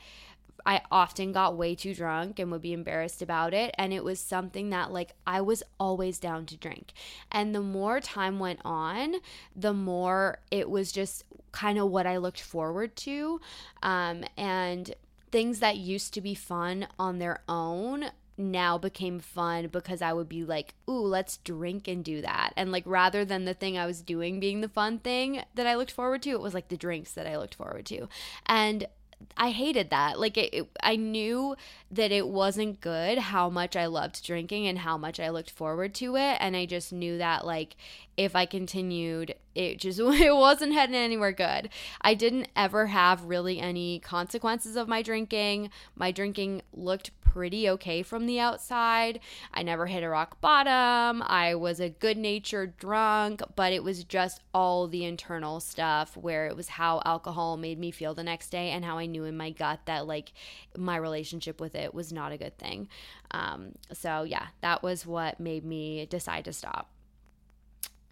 [0.67, 3.73] I often got way too drunk and would be embarrassed about it.
[3.77, 6.91] And it was something that, like, I was always down to drink.
[7.31, 9.15] And the more time went on,
[9.55, 13.39] the more it was just kind of what I looked forward to.
[13.81, 14.93] Um, and
[15.31, 20.29] things that used to be fun on their own now became fun because I would
[20.29, 22.51] be like, ooh, let's drink and do that.
[22.55, 25.75] And like rather than the thing I was doing being the fun thing that I
[25.75, 28.07] looked forward to, it was like the drinks that I looked forward to.
[28.45, 28.87] And
[29.35, 30.19] I hated that.
[30.19, 31.55] Like it, it, I knew
[31.91, 35.93] that it wasn't good how much I loved drinking and how much I looked forward
[35.95, 37.75] to it and I just knew that like
[38.15, 41.69] if I continued it just it wasn't heading anywhere good.
[42.01, 45.69] I didn't ever have really any consequences of my drinking.
[45.95, 49.19] My drinking looked pretty okay from the outside.
[49.53, 51.21] I never hit a rock bottom.
[51.21, 56.47] I was a good natured drunk, but it was just all the internal stuff where
[56.47, 59.37] it was how alcohol made me feel the next day and how I knew in
[59.37, 60.33] my gut that like
[60.75, 62.89] my relationship with it was not a good thing.
[63.29, 66.89] Um, so, yeah, that was what made me decide to stop.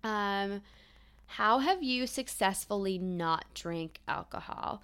[0.04, 0.62] Um,
[1.26, 4.84] how have you successfully not drank alcohol?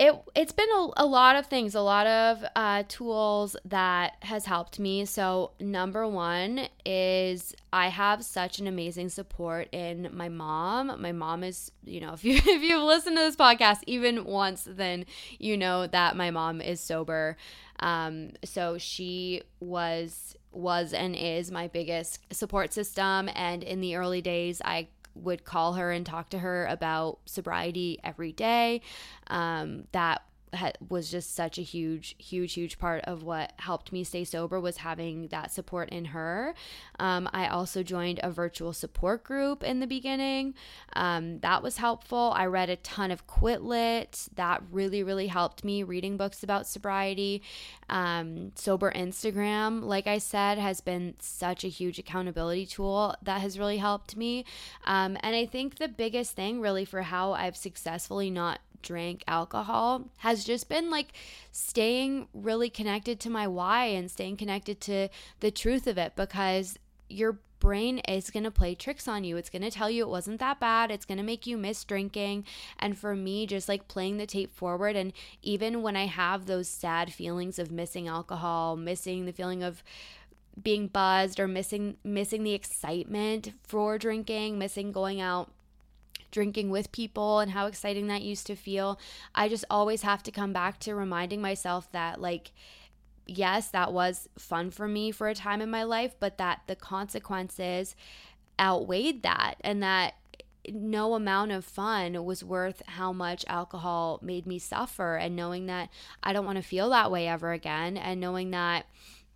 [0.00, 4.46] It it's been a, a lot of things a lot of uh, tools that has
[4.46, 5.04] helped me.
[5.04, 11.00] So number one is i have such an amazing support in my mom.
[11.00, 14.66] My mom is you know if you if you've listened to this podcast even once
[14.68, 15.04] then
[15.38, 17.36] you know that my mom is sober.
[17.78, 23.28] Um, so she was was and is my biggest support system.
[23.34, 24.88] And in the early days i
[25.22, 28.82] would call her and talk to her about sobriety every day.
[29.28, 30.22] Um, that
[30.88, 34.78] was just such a huge huge huge part of what helped me stay sober was
[34.78, 36.54] having that support in her.
[36.98, 40.54] Um, i also joined a virtual support group in the beginning.
[40.94, 42.32] Um, that was helpful.
[42.34, 45.82] I read a ton of quit lit that really really helped me.
[45.82, 47.42] Reading books about sobriety
[47.88, 53.58] um, sober instagram like i said has been such a huge accountability tool that has
[53.58, 54.44] really helped me.
[54.84, 60.08] Um, and i think the biggest thing really for how i've successfully not drank alcohol
[60.18, 61.12] has just been like
[61.52, 65.08] staying really connected to my why and staying connected to
[65.40, 69.36] the truth of it because your brain is going to play tricks on you.
[69.36, 70.90] It's going to tell you it wasn't that bad.
[70.90, 72.46] It's going to make you miss drinking.
[72.78, 75.12] And for me, just like playing the tape forward, and
[75.42, 79.84] even when I have those sad feelings of missing alcohol, missing the feeling of
[80.60, 85.50] being buzzed or missing missing the excitement for drinking, missing going out
[86.30, 88.98] drinking with people and how exciting that used to feel.
[89.34, 92.52] I just always have to come back to reminding myself that, like,
[93.26, 96.76] yes, that was fun for me for a time in my life, but that the
[96.76, 97.94] consequences
[98.58, 100.14] outweighed that and that
[100.68, 105.16] no amount of fun was worth how much alcohol made me suffer.
[105.16, 105.88] And knowing that
[106.22, 108.86] I don't want to feel that way ever again and knowing that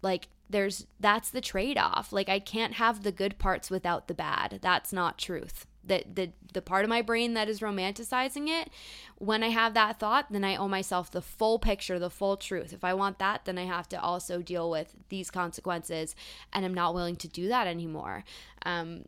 [0.02, 2.12] like there's that's the trade-off.
[2.12, 4.58] Like I can't have the good parts without the bad.
[4.60, 8.70] That's not truth the the the part of my brain that is romanticizing it
[9.18, 12.72] when i have that thought then i owe myself the full picture the full truth.
[12.72, 16.14] If i want that then i have to also deal with these consequences
[16.52, 18.24] and i'm not willing to do that anymore.
[18.64, 19.04] Um,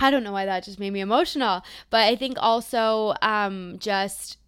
[0.00, 4.38] i don't know why that just made me emotional but i think also um, just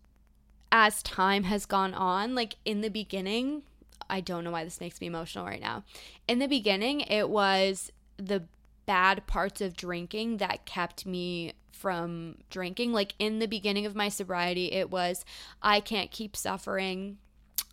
[0.73, 3.63] as time has gone on like in the beginning
[4.11, 5.85] i don't know why this makes me emotional right now.
[6.27, 8.45] In the beginning it was the
[8.87, 12.93] bad parts of drinking that kept me from drinking.
[12.93, 15.25] Like in the beginning of my sobriety, it was
[15.63, 17.19] I can't keep suffering.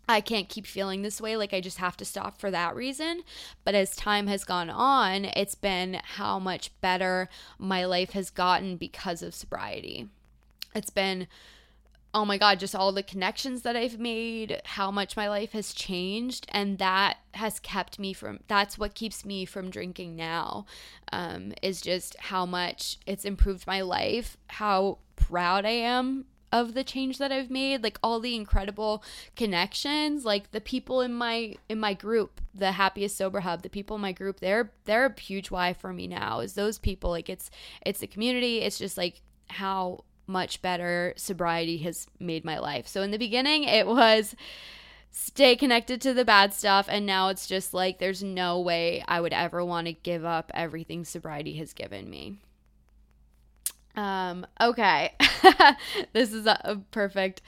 [0.10, 1.38] I can't keep feeling this way.
[1.38, 3.21] Like, I just have to stop for that reason.
[3.63, 8.76] But as time has gone on, it's been how much better my life has gotten
[8.76, 10.10] because of sobriety.
[10.76, 11.28] It's been
[12.13, 15.74] oh my God, just all the connections that I've made, how much my life has
[15.74, 16.45] changed.
[16.50, 20.65] And that has kept me from, that's what keeps me from drinking now,
[21.12, 26.84] um, is just how much it's improved my life, how proud I am of the
[26.84, 29.04] change that I've made like all the incredible
[29.36, 33.95] connections like the people in my in my group the happiest sober hub the people
[33.95, 37.30] in my group they're they're a huge why for me now is those people like
[37.30, 37.50] it's
[37.86, 42.88] it's the community it's just like how much better sobriety has made my life.
[42.88, 44.36] So in the beginning, it was
[45.12, 49.19] stay connected to the bad stuff and now it's just like there's no way I
[49.19, 52.38] would ever want to give up everything sobriety has given me.
[53.95, 55.13] Um okay.
[56.13, 57.41] this is a, perfect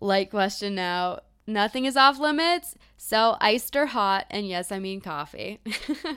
[0.00, 1.20] light question now.
[1.46, 2.74] Nothing is off limits.
[2.96, 5.60] So iced or hot and yes, I mean coffee.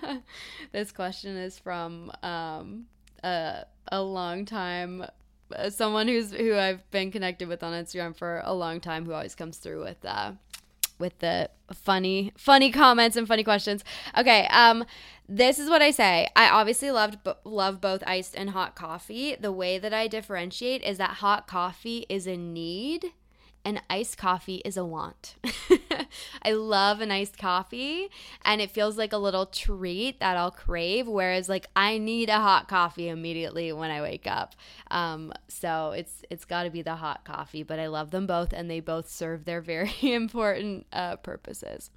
[0.71, 2.86] this question is from um
[3.24, 5.05] a a long time
[5.70, 9.36] someone who's who I've been connected with on Instagram for a long time who always
[9.36, 10.34] comes through with uh
[10.97, 13.84] with the funny funny comments and funny questions.
[14.18, 14.86] Okay, um
[15.28, 16.28] this is what I say.
[16.36, 19.36] I obviously loved love both iced and hot coffee.
[19.39, 23.06] The way that I differentiate is that hot coffee is a need
[23.64, 25.36] and iced coffee is a want.
[26.41, 28.10] I love an iced coffee
[28.43, 32.39] and it feels like a little treat that I'll crave, whereas like I need a
[32.39, 34.55] hot coffee immediately when I wake up.
[34.91, 38.53] Um, so it's it's got to be the hot coffee, but I love them both
[38.53, 41.91] and they both serve their very important uh, purposes.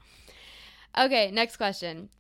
[0.97, 2.11] Okay, next question.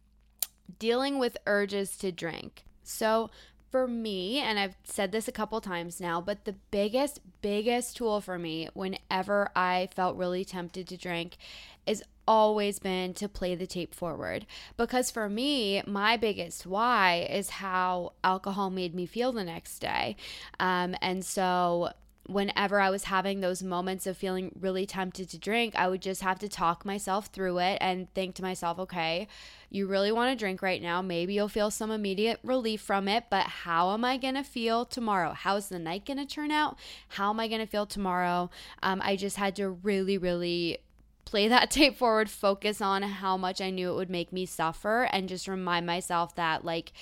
[0.79, 2.65] Dealing with urges to drink.
[2.83, 3.31] So
[3.73, 8.21] for me, and I've said this a couple times now, but the biggest, biggest tool
[8.21, 11.39] for me whenever I felt really tempted to drink
[11.87, 14.47] is always been to play the tape forward.
[14.77, 20.17] Because for me, my biggest why is how alcohol made me feel the next day.
[20.61, 21.91] Um, and so
[22.27, 26.23] whenever I was having those moments of feeling really tempted to drink, I would just
[26.23, 29.27] have to talk myself through it and think to myself, okay,
[29.71, 31.03] you really want to drink right now.
[31.03, 34.85] Maybe you'll feel some immediate relief from it, but how am I going to feel
[34.85, 35.33] tomorrow?
[35.33, 36.79] How's the night going to turn out?
[37.09, 38.51] How am I going to feel tomorrow?
[38.83, 40.79] Um, I just had to really, really
[41.25, 45.09] play that tape forward, focus on how much I knew it would make me suffer,
[45.13, 46.93] and just remind myself that, like,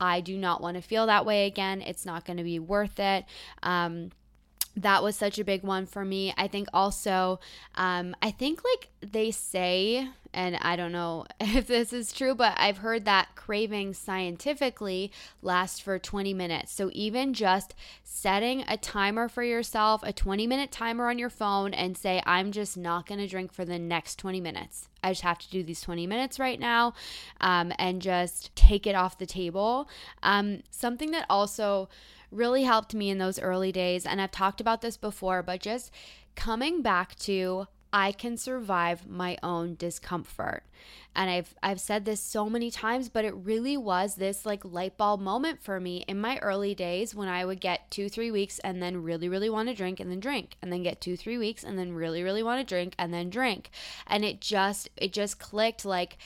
[0.00, 1.80] I do not want to feel that way again.
[1.80, 3.24] It's not going to be worth it.
[3.62, 4.10] Um,
[4.76, 6.32] that was such a big one for me.
[6.36, 7.40] I think also,
[7.74, 12.54] um, I think like they say, and I don't know if this is true, but
[12.56, 15.12] I've heard that craving scientifically
[15.42, 16.72] lasts for 20 minutes.
[16.72, 21.74] So even just setting a timer for yourself, a 20 minute timer on your phone,
[21.74, 24.88] and say, I'm just not going to drink for the next 20 minutes.
[25.02, 26.94] I just have to do these 20 minutes right now
[27.40, 29.88] um, and just take it off the table.
[30.22, 31.88] Um, something that also
[32.32, 34.06] really helped me in those early days.
[34.06, 35.92] And I've talked about this before, but just
[36.34, 40.64] coming back to I can survive my own discomfort.
[41.14, 44.96] And I've I've said this so many times, but it really was this like light
[44.96, 48.82] bulb moment for me in my early days when I would get 2-3 weeks and
[48.82, 51.78] then really really want to drink and then drink and then get 2-3 weeks and
[51.78, 53.68] then really really want to drink and then drink.
[54.06, 56.16] And it just it just clicked like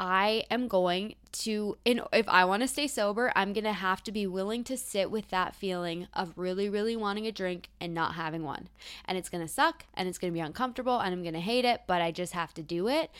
[0.00, 4.02] I am going to in if I want to stay sober, I'm going to have
[4.04, 7.94] to be willing to sit with that feeling of really really wanting a drink and
[7.94, 8.68] not having one.
[9.04, 11.40] And it's going to suck and it's going to be uncomfortable and I'm going to
[11.40, 13.10] hate it, but I just have to do it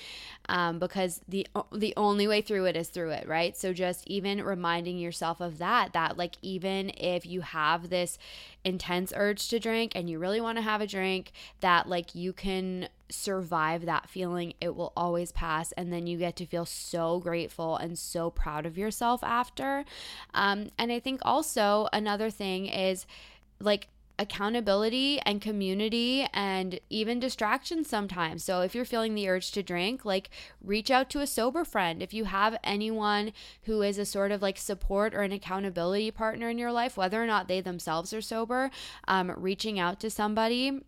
[0.49, 3.57] um, because the the only way through it is through it, right?
[3.57, 8.19] So just even reminding yourself of that that like even if you have this
[8.65, 12.33] intense urge to drink and you really want to have a drink, that like you
[12.33, 14.55] can survive that feeling.
[14.61, 15.73] It will always pass.
[15.73, 19.85] And then you get to feel so grateful and so proud of yourself after.
[20.35, 23.07] Um, and I think also another thing is
[23.61, 23.89] like,
[24.21, 28.45] accountability and community and even distraction sometimes.
[28.45, 30.29] So if you're feeling the urge to drink, like
[30.63, 32.03] reach out to a sober friend.
[32.03, 33.33] If you have anyone
[33.63, 37.23] who is a sort of like support or an accountability partner in your life, whether
[37.23, 38.71] or not they themselves are sober,
[39.09, 40.83] um, reaching out to somebody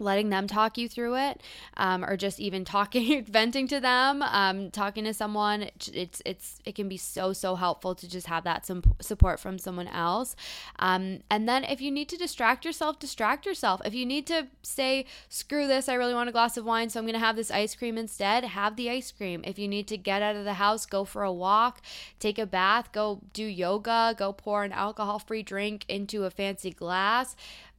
[0.00, 1.42] letting them talk you through it
[1.76, 6.74] um, or just even talking venting to them um, talking to someone it's it's it
[6.74, 10.34] can be so so helpful to just have that some support from someone else
[10.78, 14.46] um, and then if you need to distract yourself distract yourself if you need to
[14.62, 17.36] say screw this i really want a glass of wine so i'm going to have
[17.36, 20.44] this ice cream instead have the ice cream if you need to get out of
[20.44, 21.80] the house go for a walk
[22.18, 26.70] take a bath go do yoga go pour an alcohol free drink into a fancy
[26.70, 27.36] glass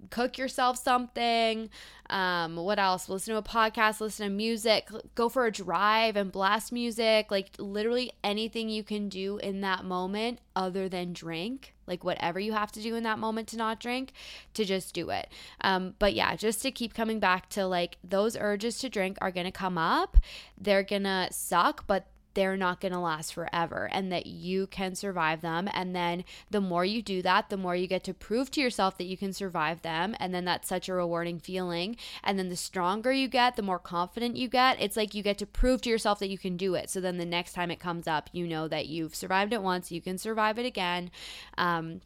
[0.09, 1.69] cook yourself something.
[2.11, 3.07] Um, what else?
[3.07, 7.31] Listen to a podcast, listen to music, go for a drive and blast music.
[7.31, 11.73] Like literally anything you can do in that moment other than drink.
[11.87, 14.11] Like whatever you have to do in that moment to not drink,
[14.55, 15.29] to just do it.
[15.61, 19.31] Um, but yeah, just to keep coming back to like those urges to drink are
[19.31, 20.17] gonna come up.
[20.57, 25.41] They're gonna suck, but they're not going to last forever and that you can survive
[25.41, 25.69] them.
[25.73, 28.97] And then the more you do that, the more you get to prove to yourself
[28.97, 30.15] that you can survive them.
[30.19, 31.97] And then that's such a rewarding feeling.
[32.23, 34.81] And then the stronger you get, the more confident you get.
[34.81, 36.89] It's like you get to prove to yourself that you can do it.
[36.89, 39.91] So then the next time it comes up, you know that you've survived it once,
[39.91, 41.11] you can survive it again.
[41.57, 42.01] Um,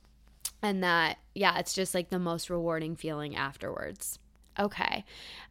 [0.61, 4.19] and that, yeah, it's just like the most rewarding feeling afterwards.
[4.59, 5.03] Okay.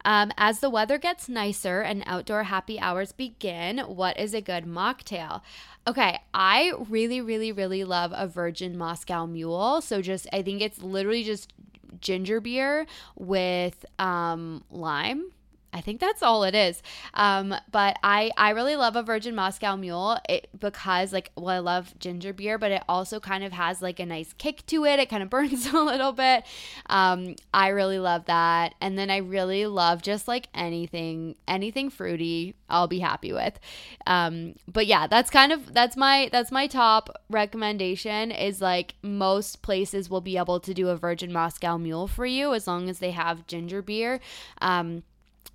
[0.04, 4.64] Um, as the weather gets nicer and outdoor happy hours begin, what is a good
[4.64, 5.40] mocktail?
[5.86, 9.80] Okay, I really, really, really love a virgin Moscow mule.
[9.80, 11.52] So just, I think it's literally just
[12.00, 12.86] ginger beer
[13.16, 15.30] with um, lime
[15.74, 16.80] I think that's all it is.
[17.14, 21.58] Um, but I I really love a Virgin Moscow Mule it, because like well I
[21.58, 25.00] love ginger beer, but it also kind of has like a nice kick to it.
[25.00, 26.44] It kind of burns a little bit.
[26.86, 32.54] Um, I really love that, and then I really love just like anything anything fruity.
[32.70, 33.58] I'll be happy with.
[34.06, 39.60] Um, but yeah, that's kind of that's my that's my top recommendation is like most
[39.62, 43.00] places will be able to do a Virgin Moscow Mule for you as long as
[43.00, 44.20] they have ginger beer.
[44.60, 45.02] Um,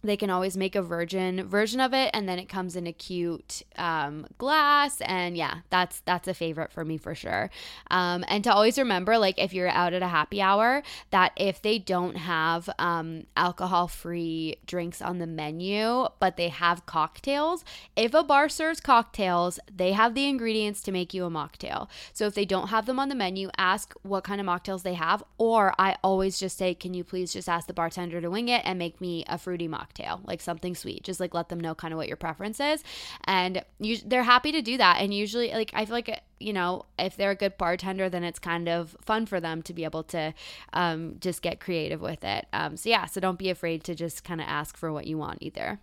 [0.04, 2.94] they can always make a virgin version of it and then it comes in a
[2.94, 7.50] cute um, glass and yeah that's that's a favorite for me for sure.
[7.92, 11.62] Um, and to always remember like if you're out at a happy hour that if
[11.62, 17.64] they don't have um, alcohol free drinks on the menu but they have cocktails
[17.96, 21.88] if a bar serves cocktails they have the ingredients to make you a mocktail.
[22.14, 24.94] So if they don't have them on the menu ask what kind of mocktails they
[24.94, 28.48] have or i always just say can you please just ask the bartender to wing
[28.48, 31.04] it and make me a fruity mocktail cocktail, like something sweet.
[31.04, 32.84] Just like let them know kind of what your preference is.
[33.26, 34.98] And you, they're happy to do that.
[35.00, 38.40] And usually, like, I feel like, you know, if they're a good bartender, then it's
[38.40, 40.34] kind of fun for them to be able to
[40.74, 42.48] um, just get creative with it.
[42.54, 45.18] Um, so, yeah, so don't be afraid to just kind of ask for what you
[45.18, 45.80] want either.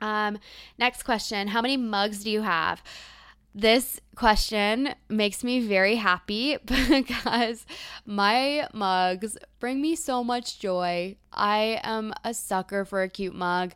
[0.00, 0.38] Um,
[0.78, 2.82] next question How many mugs do you have?
[3.54, 7.66] This question makes me very happy because
[8.06, 11.16] my mugs bring me so much joy.
[11.32, 13.72] I am a sucker for a cute mug.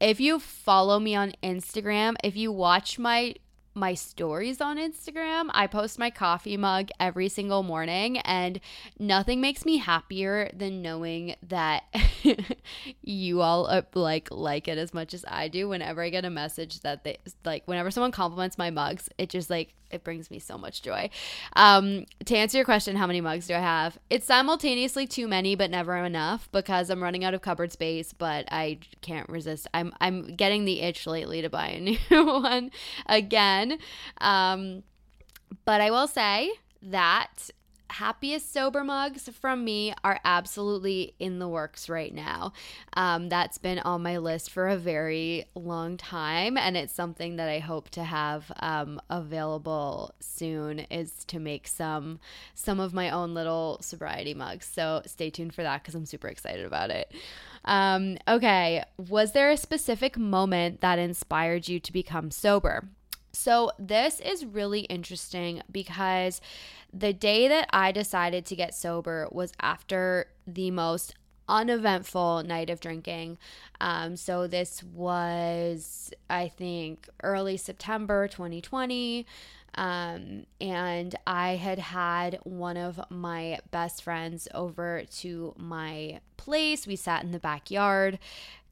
[0.00, 3.34] If you follow me on Instagram, if you watch my
[3.74, 5.50] my stories on Instagram.
[5.50, 8.60] I post my coffee mug every single morning, and
[8.98, 11.84] nothing makes me happier than knowing that
[13.02, 15.68] you all uh, like like it as much as I do.
[15.68, 19.50] Whenever I get a message that they like, whenever someone compliments my mugs, it just
[19.50, 21.10] like it brings me so much joy.
[21.56, 23.98] Um, to answer your question, how many mugs do I have?
[24.10, 28.12] It's simultaneously too many, but never enough because I'm running out of cupboard space.
[28.12, 29.66] But I can't resist.
[29.72, 32.70] I'm I'm getting the itch lately to buy a new one
[33.06, 33.57] again.
[34.20, 34.82] Um,
[35.64, 36.52] but I will say
[36.82, 37.50] that
[37.90, 42.52] happiest sober mugs from me are absolutely in the works right now.
[42.94, 47.48] Um, that's been on my list for a very long time, and it's something that
[47.48, 50.80] I hope to have um, available soon.
[50.90, 52.20] Is to make some
[52.54, 54.66] some of my own little sobriety mugs.
[54.66, 57.12] So stay tuned for that because I'm super excited about it.
[57.64, 62.88] Um, okay, was there a specific moment that inspired you to become sober?
[63.38, 66.40] So, this is really interesting because
[66.92, 71.14] the day that I decided to get sober was after the most
[71.48, 73.38] uneventful night of drinking.
[73.80, 79.24] Um, so this was, I think, early September 2020.
[79.76, 86.88] Um, and I had had one of my best friends over to my place.
[86.88, 88.18] We sat in the backyard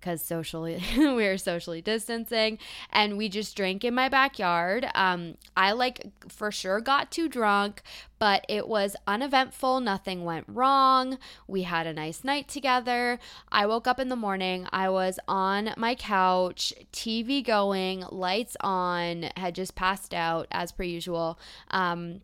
[0.00, 2.58] because socially we are socially distancing
[2.90, 4.86] and we just drank in my backyard.
[4.94, 7.82] Um, i like for sure got too drunk
[8.18, 11.18] but it was uneventful nothing went wrong.
[11.46, 13.18] We had a nice night together.
[13.50, 19.30] I woke up in the morning i was on my couch tv going lights on
[19.36, 21.38] had just passed out as per usual.
[21.70, 22.20] Um,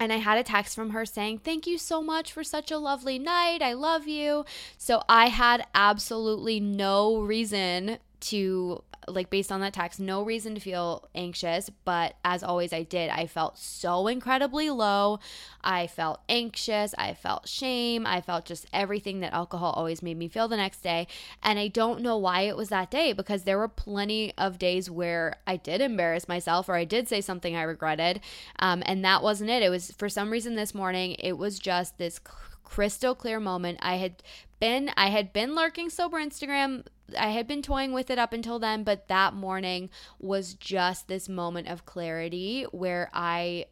[0.00, 2.78] and I had a text from her saying, Thank you so much for such a
[2.78, 3.60] lovely night.
[3.60, 4.46] I love you.
[4.78, 10.60] So I had absolutely no reason to like based on that text, no reason to
[10.60, 13.10] feel anxious, but as always I did.
[13.10, 15.18] I felt so incredibly low.
[15.62, 20.28] I felt anxious, I felt shame, I felt just everything that alcohol always made me
[20.28, 21.06] feel the next day.
[21.42, 24.90] And I don't know why it was that day because there were plenty of days
[24.90, 28.20] where I did embarrass myself or I did say something I regretted.
[28.58, 29.62] Um, and that wasn't it.
[29.62, 32.20] It was for some reason this morning, it was just this
[32.64, 33.78] crystal clear moment.
[33.82, 34.22] I had
[34.60, 36.84] been I had been lurking sober Instagram.
[37.18, 41.28] I had been toying with it up until then, but that morning was just this
[41.28, 43.66] moment of clarity where I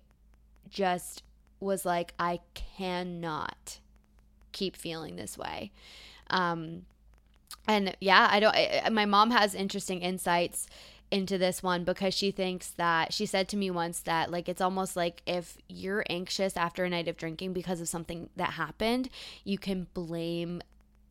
[0.69, 1.23] just
[1.61, 3.81] was like I cannot
[4.53, 5.73] keep feeling this way.
[6.31, 6.83] Um
[7.67, 10.67] and yeah, I don't I, my mom has interesting insights
[11.11, 14.61] into this one because she thinks that she said to me once that like it's
[14.61, 19.09] almost like if you're anxious after a night of drinking because of something that happened,
[19.45, 20.63] you can blame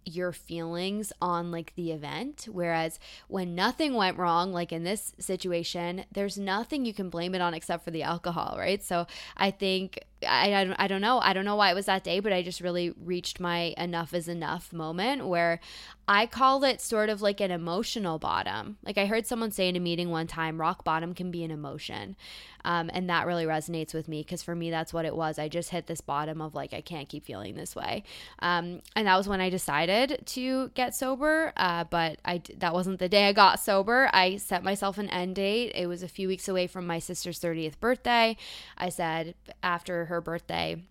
[0.08, 6.06] your feelings on like the event whereas when nothing went wrong like in this situation
[6.12, 8.84] there's nothing you can blame it on except for the alcohol right?
[8.84, 9.06] So
[9.36, 11.20] i think I, I, I don't know.
[11.20, 14.14] I don't know why it was that day, but I just really reached my enough
[14.14, 15.60] is enough moment where
[16.08, 18.78] I call it sort of like an emotional bottom.
[18.84, 21.52] Like I heard someone say in a meeting one time, rock bottom can be an
[21.52, 22.16] emotion.
[22.64, 25.40] Um, and that really resonates with me because for me, that's what it was.
[25.40, 28.04] I just hit this bottom of like, I can't keep feeling this way.
[28.40, 31.54] Um, and that was when I decided to get sober.
[31.56, 34.10] Uh, but I, that wasn't the day I got sober.
[34.12, 35.72] I set myself an end date.
[35.76, 38.36] It was a few weeks away from my sister's 30th birthday.
[38.78, 40.82] I said after her birthday,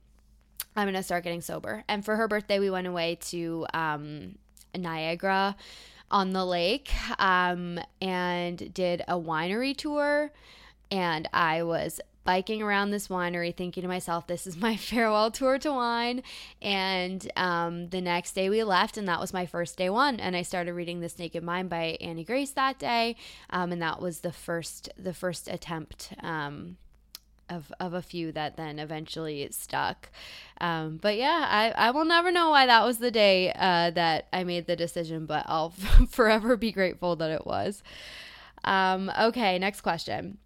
[0.76, 1.84] I'm to start getting sober.
[1.88, 4.36] And for her birthday, we went away to um,
[4.74, 5.56] Niagara
[6.10, 10.30] on the lake um, and did a winery tour.
[10.90, 15.58] And I was biking around this winery thinking to myself, this is my farewell tour
[15.58, 16.22] to wine.
[16.60, 20.20] And um, the next day we left, and that was my first day one.
[20.20, 23.16] And I started reading This Naked Mind by Annie Grace that day.
[23.48, 26.12] Um, and that was the first, the first attempt.
[26.20, 26.76] Um,
[27.48, 30.10] of, of a few that then eventually stuck.
[30.60, 34.26] Um, but yeah, I, I will never know why that was the day uh, that
[34.32, 35.70] I made the decision, but I'll
[36.08, 37.82] forever be grateful that it was.
[38.64, 40.38] Um, okay, next question.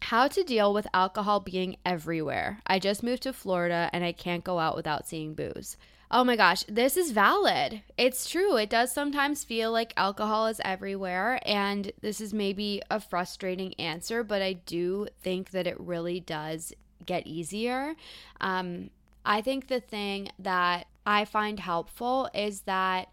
[0.00, 2.60] How to deal with alcohol being everywhere.
[2.66, 5.76] I just moved to Florida and I can't go out without seeing booze.
[6.08, 7.82] Oh my gosh, this is valid.
[7.98, 8.56] It's true.
[8.56, 11.40] It does sometimes feel like alcohol is everywhere.
[11.44, 16.72] And this is maybe a frustrating answer, but I do think that it really does
[17.04, 17.94] get easier.
[18.40, 18.90] Um,
[19.24, 23.08] I think the thing that I find helpful is that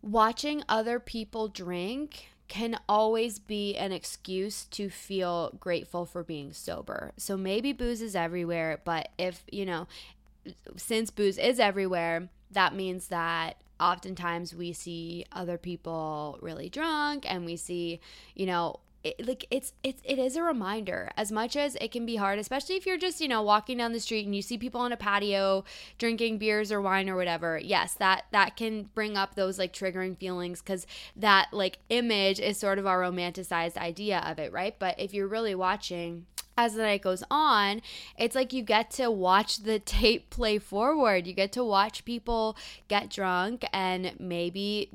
[0.00, 7.12] watching other people drink can always be an excuse to feel grateful for being sober.
[7.16, 9.88] So maybe booze is everywhere, but if, you know,
[10.76, 17.44] since booze is everywhere, that means that oftentimes we see other people really drunk and
[17.44, 18.00] we see,
[18.34, 21.10] you know, it, like it's it's it is a reminder.
[21.16, 23.92] As much as it can be hard especially if you're just you know walking down
[23.92, 25.64] the street and you see people on a patio
[25.98, 30.16] drinking beers or wine or whatever yes that that can bring up those like triggering
[30.16, 30.86] feelings because
[31.16, 34.78] that like image is sort of our romanticized idea of it right?
[34.78, 36.26] But if you're really watching
[36.56, 37.82] as the night goes on,
[38.18, 41.26] it's like you get to watch the tape play forward.
[41.26, 42.56] You get to watch people
[42.88, 44.90] get drunk and maybe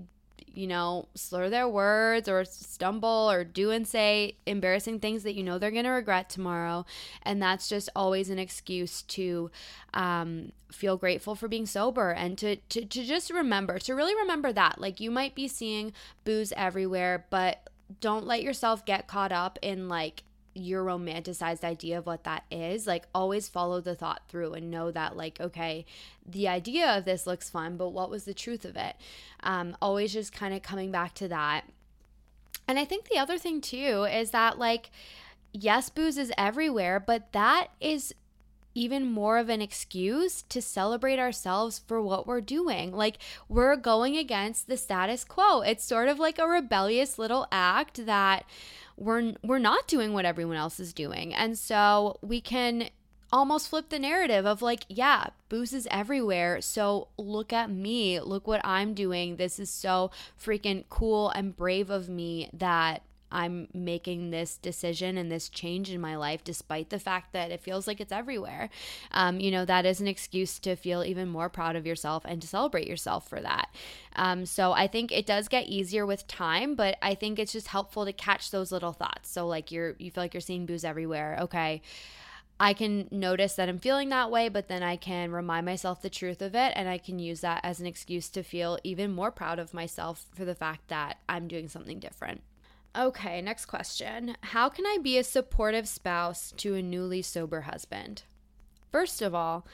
[0.58, 5.44] you know, slur their words or stumble or do and say embarrassing things that you
[5.44, 6.84] know they're going to regret tomorrow.
[7.22, 9.52] And that's just always an excuse to
[9.94, 14.52] um, feel grateful for being sober and to, to, to just remember, to really remember
[14.52, 14.82] that.
[14.82, 15.94] Like you might be seeing
[16.24, 17.70] booze everywhere, but
[18.02, 20.24] don't let yourself get caught up in like
[20.58, 24.92] your romanticized idea of what that is, like always follow the thought through and know
[24.92, 25.86] that, like, okay,
[26.26, 28.96] the idea of this looks fun, but what was the truth of it?
[29.44, 31.66] Um, always just kind of coming back to that.
[32.68, 34.90] And I think the other thing too is that, like,
[35.54, 38.14] yes, booze is everywhere, but that is
[38.78, 42.92] even more of an excuse to celebrate ourselves for what we're doing.
[42.92, 43.18] Like
[43.50, 45.62] we're going against the status quo.
[45.62, 48.46] It's sort of like a rebellious little act that
[48.98, 51.34] we're we're not doing what everyone else is doing.
[51.34, 52.90] And so we can
[53.32, 56.62] almost flip the narrative of like, yeah, booze is everywhere.
[56.62, 58.20] So look at me.
[58.20, 59.36] Look what I'm doing.
[59.36, 63.02] This is so freaking cool and brave of me that
[63.32, 67.62] I'm making this decision and this change in my life, despite the fact that it
[67.62, 68.70] feels like it's everywhere.
[69.12, 72.42] Um, you know, that is an excuse to feel even more proud of yourself and
[72.42, 73.70] to celebrate yourself for that.
[74.16, 77.68] Um, so I think it does get easier with time, but I think it's just
[77.68, 79.30] helpful to catch those little thoughts.
[79.30, 81.38] So, like, you're, you feel like you're seeing booze everywhere.
[81.42, 81.82] Okay.
[82.60, 86.10] I can notice that I'm feeling that way, but then I can remind myself the
[86.10, 89.32] truth of it and I can use that as an excuse to feel even more
[89.32, 92.42] proud of myself for the fact that I'm doing something different.
[92.98, 94.36] Okay, next question.
[94.42, 98.24] How can I be a supportive spouse to a newly sober husband?
[98.92, 99.68] First of all,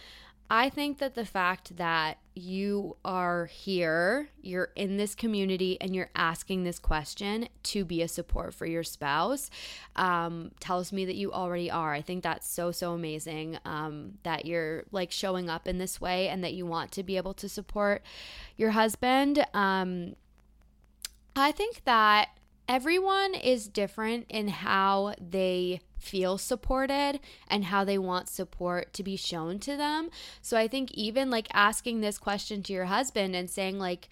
[0.49, 6.09] I think that the fact that you are here, you're in this community, and you're
[6.17, 9.49] asking this question to be a support for your spouse
[9.95, 11.93] um, tells me that you already are.
[11.93, 16.27] I think that's so, so amazing um, that you're like showing up in this way
[16.27, 18.03] and that you want to be able to support
[18.57, 19.45] your husband.
[19.53, 20.17] Um,
[21.37, 22.27] I think that
[22.67, 29.15] everyone is different in how they feel supported and how they want support to be
[29.15, 30.09] shown to them.
[30.41, 34.09] So I think even like asking this question to your husband and saying, like,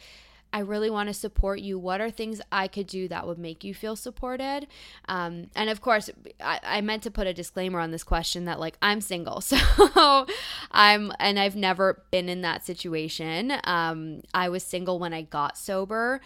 [0.54, 1.80] I really want to support you.
[1.80, 4.68] What are things I could do that would make you feel supported?
[5.08, 6.10] Um, and of course,
[6.42, 9.42] I, I, meant to put a disclaimer on this question that, like, I'm single.
[9.52, 10.26] So
[10.72, 13.54] I'm and I've never been in that situation.
[13.64, 16.22] Um, I was single when I got sober,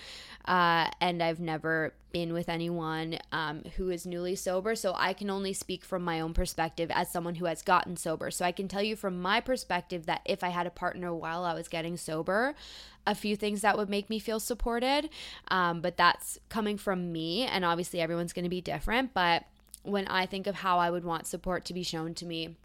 [0.48, 4.76] uh, and I've never been with anyone um, who is newly sober.
[4.76, 8.32] So I can only speak from my own perspective as someone who has gotten sober.
[8.32, 11.44] So I can tell you from my perspective that if I had a partner while
[11.44, 12.56] I was getting sober,
[13.06, 15.10] a few things that would make me feel supported.
[15.50, 19.14] Um, but that's coming from me, and obviously everyone's going to be different.
[19.14, 19.44] But
[19.84, 22.56] when I think of how I would want support to be shown to me,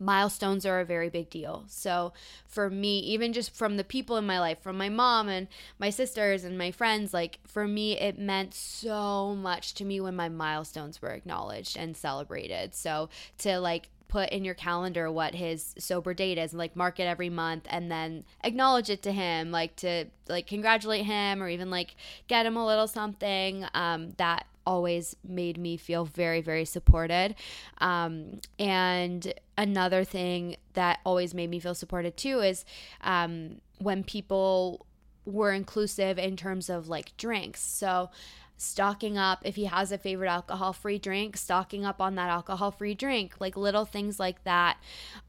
[0.00, 1.64] milestones are a very big deal.
[1.68, 2.12] So
[2.46, 5.46] for me, even just from the people in my life, from my mom and
[5.78, 10.16] my sisters and my friends, like for me, it meant so much to me when
[10.16, 12.74] my milestones were acknowledged and celebrated.
[12.74, 16.98] So to like put in your calendar what his sober date is and like mark
[16.98, 21.48] it every month and then acknowledge it to him like to like congratulate him or
[21.48, 21.94] even like
[22.26, 27.34] get him a little something um, that always made me feel very, very supported.
[27.78, 32.64] Um, and another thing that always made me feel supported too is
[33.02, 34.86] um, when people
[35.24, 37.60] were inclusive in terms of like drinks.
[37.60, 38.10] So,
[38.56, 42.70] stocking up if he has a favorite alcohol free drink, stocking up on that alcohol
[42.70, 44.76] free drink, like little things like that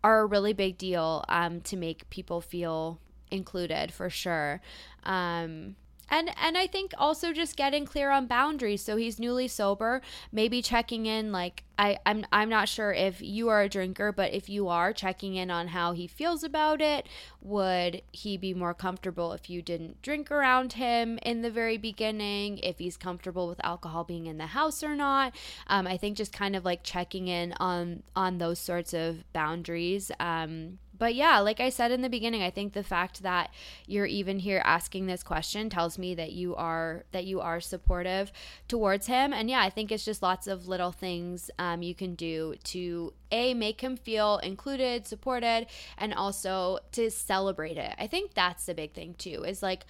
[0.03, 2.99] are a really big deal um, to make people feel
[3.31, 4.61] included for sure.
[5.03, 5.77] Um,
[6.11, 8.83] and and I think also just getting clear on boundaries.
[8.83, 10.01] So he's newly sober,
[10.31, 14.33] maybe checking in like I I'm I'm not sure if you are a drinker, but
[14.33, 17.07] if you are checking in on how he feels about it,
[17.41, 22.57] would he be more comfortable if you didn't drink around him in the very beginning?
[22.59, 25.33] If he's comfortable with alcohol being in the house or not?
[25.67, 30.11] Um, I think just kind of like checking in on on those sorts of boundaries.
[30.19, 33.49] Um, but yeah, like I said in the beginning, I think the fact that
[33.87, 38.31] you're even here asking this question tells me that you are that you are supportive
[38.67, 39.33] towards him.
[39.33, 43.15] And yeah, I think it's just lots of little things um, you can do to
[43.31, 45.65] a make him feel included, supported,
[45.97, 47.95] and also to celebrate it.
[47.97, 49.43] I think that's the big thing too.
[49.43, 49.87] Is like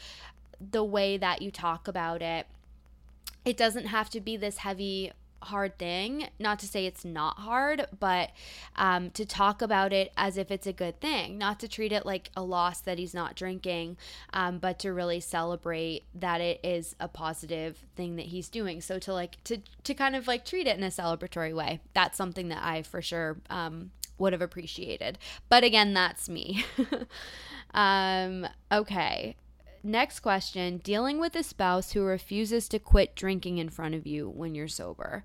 [0.61, 2.47] the way that you talk about it
[3.43, 5.11] it doesn't have to be this heavy
[5.43, 6.27] hard thing.
[6.39, 8.31] Not to say it's not hard, but
[8.75, 12.05] um, to talk about it as if it's a good thing, not to treat it
[12.05, 13.97] like a loss that he's not drinking,
[14.33, 18.81] um, but to really celebrate that it is a positive thing that he's doing.
[18.81, 21.79] So to like to to kind of like treat it in a celebratory way.
[21.93, 25.17] That's something that I for sure um, would have appreciated.
[25.49, 26.63] But again, that's me.
[27.73, 29.35] um, okay.
[29.83, 34.29] Next question dealing with a spouse who refuses to quit drinking in front of you
[34.29, 35.23] when you're sober.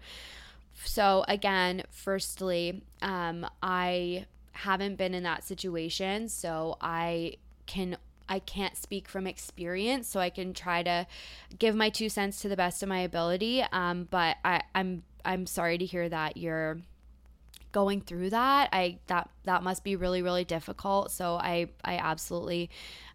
[0.84, 7.36] So, again, firstly, um, I haven't been in that situation, so I
[7.66, 7.96] can
[8.28, 11.06] I can't speak from experience, so I can try to
[11.58, 13.64] give my two cents to the best of my ability.
[13.72, 16.78] Um, but I, I'm I'm sorry to hear that you're
[17.72, 18.70] going through that.
[18.72, 21.10] I that that must be really really difficult.
[21.10, 22.70] So I I absolutely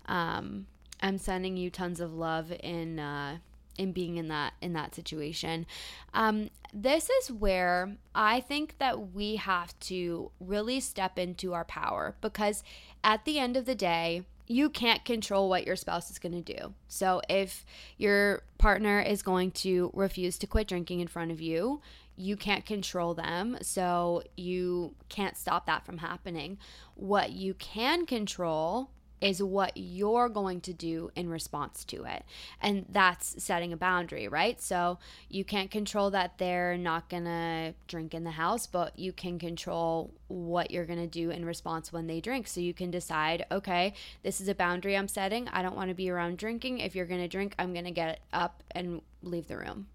[0.05, 0.67] um,
[1.01, 3.37] I'm sending you tons of love in uh,
[3.77, 5.65] in being in that in that situation.
[6.13, 12.15] Um, this is where I think that we have to really step into our power
[12.21, 12.63] because
[13.03, 16.53] at the end of the day, you can't control what your spouse is going to
[16.53, 16.73] do.
[16.87, 17.65] So if
[17.97, 21.81] your partner is going to refuse to quit drinking in front of you,
[22.17, 23.57] you can't control them.
[23.61, 26.57] So you can't stop that from happening.
[26.95, 28.89] What you can control
[29.21, 32.25] is what you're going to do in response to it.
[32.59, 34.59] And that's setting a boundary, right?
[34.59, 34.97] So
[35.29, 39.37] you can't control that they're not going to drink in the house, but you can
[39.37, 42.47] control what you're going to do in response when they drink.
[42.47, 43.93] So you can decide, okay,
[44.23, 45.47] this is a boundary I'm setting.
[45.49, 46.79] I don't want to be around drinking.
[46.79, 49.87] If you're going to drink, I'm going to get up and leave the room.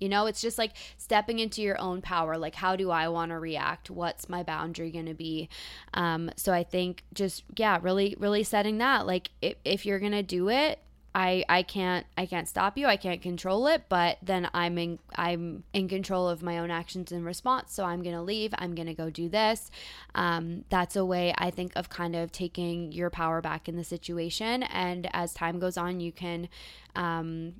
[0.00, 2.36] You know, it's just like stepping into your own power.
[2.36, 3.90] Like, how do I want to react?
[3.90, 5.48] What's my boundary going to be?
[5.94, 9.06] Um, so I think just, yeah, really, really setting that.
[9.06, 10.80] Like, if, if you're going to do it,
[11.14, 14.98] I, I can't I can't stop you I can't control it but then I'm in
[15.16, 18.94] I'm in control of my own actions and response so I'm gonna leave I'm gonna
[18.94, 19.70] go do this
[20.14, 23.82] um, that's a way I think of kind of taking your power back in the
[23.82, 26.48] situation and as time goes on you can
[26.94, 27.54] um,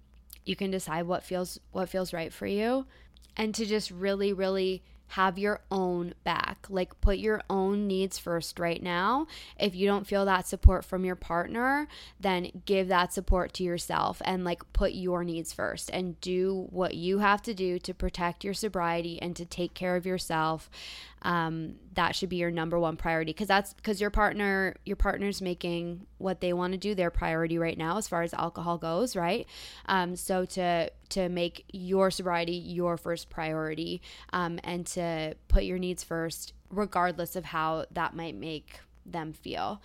[0.44, 2.86] you can decide what feels what feels right for you
[3.36, 6.66] and to just really really have your own back.
[6.68, 9.26] Like put your own needs first right now.
[9.58, 11.88] If you don't feel that support from your partner,
[12.20, 16.94] then give that support to yourself and like put your needs first and do what
[16.94, 20.70] you have to do to protect your sobriety and to take care of yourself.
[21.22, 25.42] Um, that should be your number one priority because that's because your partner your partner's
[25.42, 29.14] making what they want to do their priority right now as far as alcohol goes
[29.14, 29.46] right
[29.84, 34.00] um, so to to make your sobriety your first priority
[34.32, 39.82] um, and to put your needs first regardless of how that might make them feel.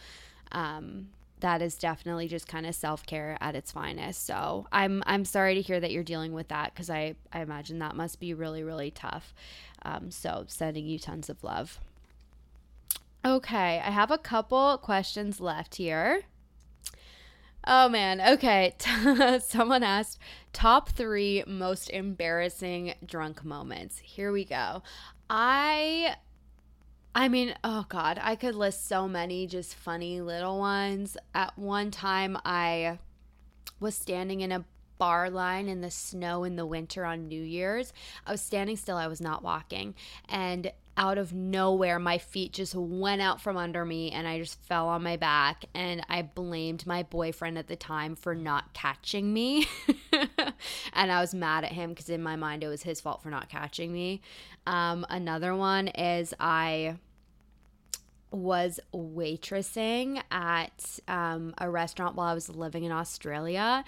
[0.52, 1.10] Um,
[1.42, 4.26] that is definitely just kind of self-care at its finest.
[4.26, 7.80] So I'm I'm sorry to hear that you're dealing with that because I I imagine
[7.80, 9.34] that must be really really tough.
[9.86, 11.80] Um, so sending you tons of love.
[13.24, 16.24] Okay, I have a couple questions left here.
[17.68, 18.76] Oh man, okay.
[19.40, 20.20] Someone asked
[20.54, 24.00] top three most embarrassing drunk moments.
[24.00, 24.84] Here we go.
[25.30, 26.16] I
[27.16, 31.16] I mean, oh God, I could list so many just funny little ones.
[31.34, 33.00] At one time, I
[33.80, 34.66] was standing in a
[34.98, 37.94] bar line in the snow in the winter on New Year's.
[38.26, 39.96] I was standing still, I was not walking.
[40.30, 44.62] And out of nowhere, my feet just went out from under me and I just
[44.64, 45.66] fell on my back.
[45.74, 49.68] And I blamed my boyfriend at the time for not catching me.
[50.94, 53.30] and I was mad at him because in my mind, it was his fault for
[53.30, 54.22] not catching me.
[54.66, 56.96] Um, another one is I
[58.32, 63.84] was waitressing at um, a restaurant while I was living in Australia.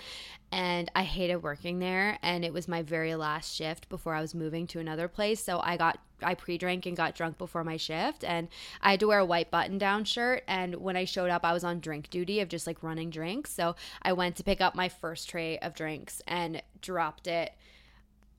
[0.52, 2.18] And I hated working there.
[2.22, 5.44] And it was my very last shift before I was moving to another place.
[5.44, 8.24] So I got, I pre drank and got drunk before my shift.
[8.24, 8.48] And
[8.82, 10.44] I had to wear a white button down shirt.
[10.48, 13.52] And when I showed up, I was on drink duty of just like running drinks.
[13.52, 17.54] So I went to pick up my first tray of drinks and dropped it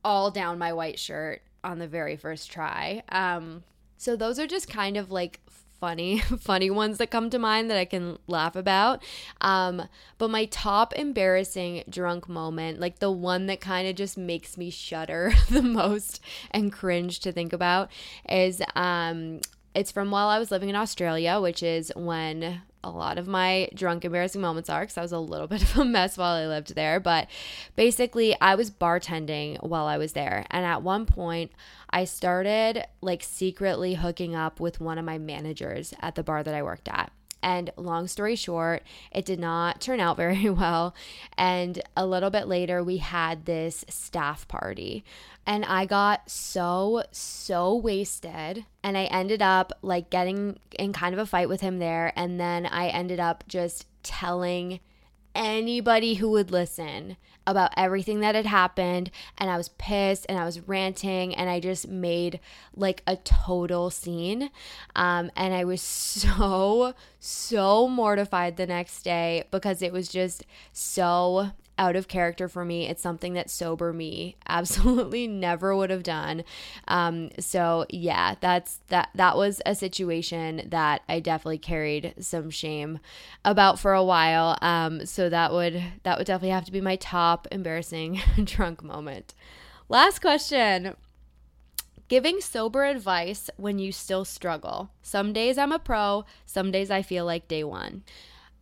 [0.04, 3.02] all down my white shirt on the very first try.
[3.10, 3.64] Um,
[3.96, 5.40] so those are just kind of like
[5.80, 9.02] funny funny ones that come to mind that I can laugh about.
[9.40, 14.56] Um, but my top embarrassing drunk moment, like the one that kind of just makes
[14.56, 16.20] me shudder the most
[16.50, 17.90] and cringe to think about,
[18.28, 19.40] is um,
[19.74, 23.68] it's from while I was living in Australia, which is when a lot of my
[23.74, 26.46] drunk embarrassing moments are because I was a little bit of a mess while I
[26.46, 27.00] lived there.
[27.00, 27.28] But
[27.76, 30.46] basically, I was bartending while I was there.
[30.50, 31.52] And at one point,
[31.90, 36.54] I started like secretly hooking up with one of my managers at the bar that
[36.54, 37.12] I worked at.
[37.42, 38.82] And long story short,
[39.12, 40.94] it did not turn out very well.
[41.36, 45.04] And a little bit later, we had this staff party.
[45.46, 48.66] And I got so, so wasted.
[48.82, 52.12] And I ended up like getting in kind of a fight with him there.
[52.16, 54.80] And then I ended up just telling
[55.34, 57.16] anybody who would listen
[57.48, 61.60] about everything that had happened and I was pissed and I was ranting and I
[61.60, 62.40] just made
[62.76, 64.50] like a total scene.
[64.94, 71.50] Um, and I was so so mortified the next day because it was just so
[71.78, 72.88] out of character for me.
[72.88, 76.44] It's something that sober me absolutely never would have done.
[76.86, 79.10] Um, so yeah, that's that.
[79.14, 82.98] That was a situation that I definitely carried some shame
[83.44, 84.58] about for a while.
[84.60, 89.34] Um, so that would that would definitely have to be my top embarrassing drunk moment.
[89.88, 90.96] Last question.
[92.08, 94.90] Giving sober advice when you still struggle.
[95.02, 98.02] Some days I'm a pro, some days I feel like day one.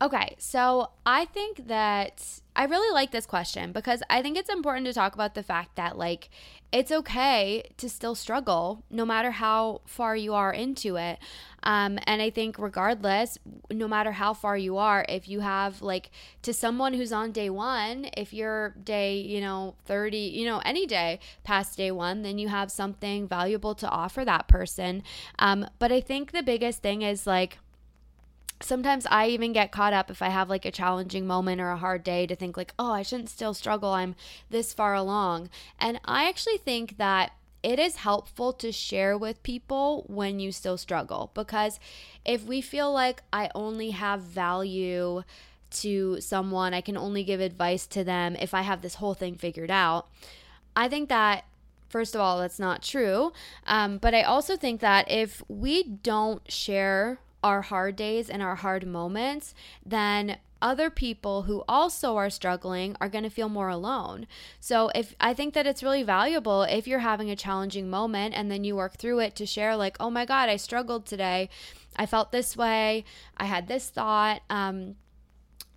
[0.01, 2.23] Okay, so I think that
[2.55, 5.77] I really like this question because I think it's important to talk about the fact
[5.77, 6.29] that, like,
[6.71, 11.19] it's okay to still struggle no matter how far you are into it.
[11.63, 13.39] Um, and I think, regardless,
[13.73, 16.11] no matter how far you are, if you have, like,
[16.43, 20.85] to someone who's on day one, if you're day, you know, 30, you know, any
[20.85, 25.03] day past day one, then you have something valuable to offer that person.
[25.39, 27.59] Um, but I think the biggest thing is, like,
[28.61, 31.77] sometimes I even get caught up if I have like a challenging moment or a
[31.77, 33.91] hard day to think like, "Oh, I shouldn't still struggle.
[33.91, 34.15] I'm
[34.51, 37.33] this far along." And I actually think that
[37.63, 41.81] it is helpful to share with people when you still struggle because
[42.25, 45.23] if we feel like I only have value
[45.71, 49.35] to someone, I can only give advice to them if I have this whole thing
[49.35, 50.09] figured out.
[50.75, 51.45] I think that
[51.89, 53.33] First of all, that's not true.
[53.67, 58.57] Um, but I also think that if we don't share our hard days and our
[58.57, 64.27] hard moments, then other people who also are struggling are going to feel more alone.
[64.59, 68.51] So if I think that it's really valuable if you're having a challenging moment and
[68.51, 71.49] then you work through it to share like, "Oh my god, I struggled today.
[71.95, 73.05] I felt this way.
[73.37, 74.97] I had this thought." Um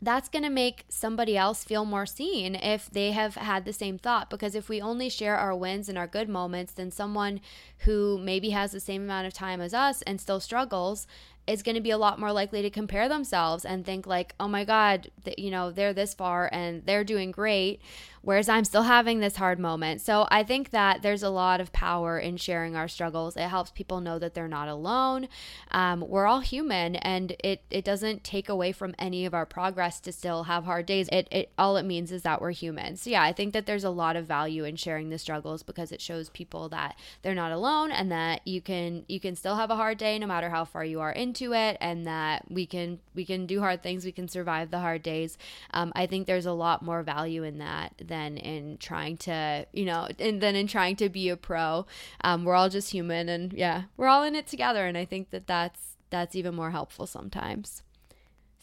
[0.02, 3.98] that's going to make somebody else feel more seen if they have had the same
[3.98, 4.30] thought.
[4.30, 7.42] Because if we only share our wins and our good moments, then someone
[7.80, 11.06] who maybe has the same amount of time as us and still struggles
[11.50, 14.48] is going to be a lot more likely to compare themselves and think like, "Oh
[14.48, 17.82] my god, th- you know, they're this far and they're doing great."
[18.22, 20.02] Whereas I'm still having this hard moment.
[20.02, 23.36] So I think that there's a lot of power in sharing our struggles.
[23.36, 25.28] It helps people know that they're not alone.
[25.72, 30.00] Um, we're all human, and it it doesn't take away from any of our progress
[30.02, 31.10] to still have hard days.
[31.12, 32.98] It it all it means is that we're human.
[32.98, 35.92] So yeah, I think that there's a lot of value in sharing the struggles because
[35.92, 39.70] it shows people that they're not alone and that you can you can still have
[39.70, 43.00] a hard day no matter how far you are into it and that we can
[43.16, 45.38] we can do hard things we can survive the hard days
[45.72, 49.86] um, i think there's a lot more value in that than in trying to you
[49.86, 51.86] know and than in trying to be a pro.
[52.22, 54.86] Um, we're all just human and yeah we're all in it together.
[54.86, 57.84] And i think that that's that's even more helpful sometimes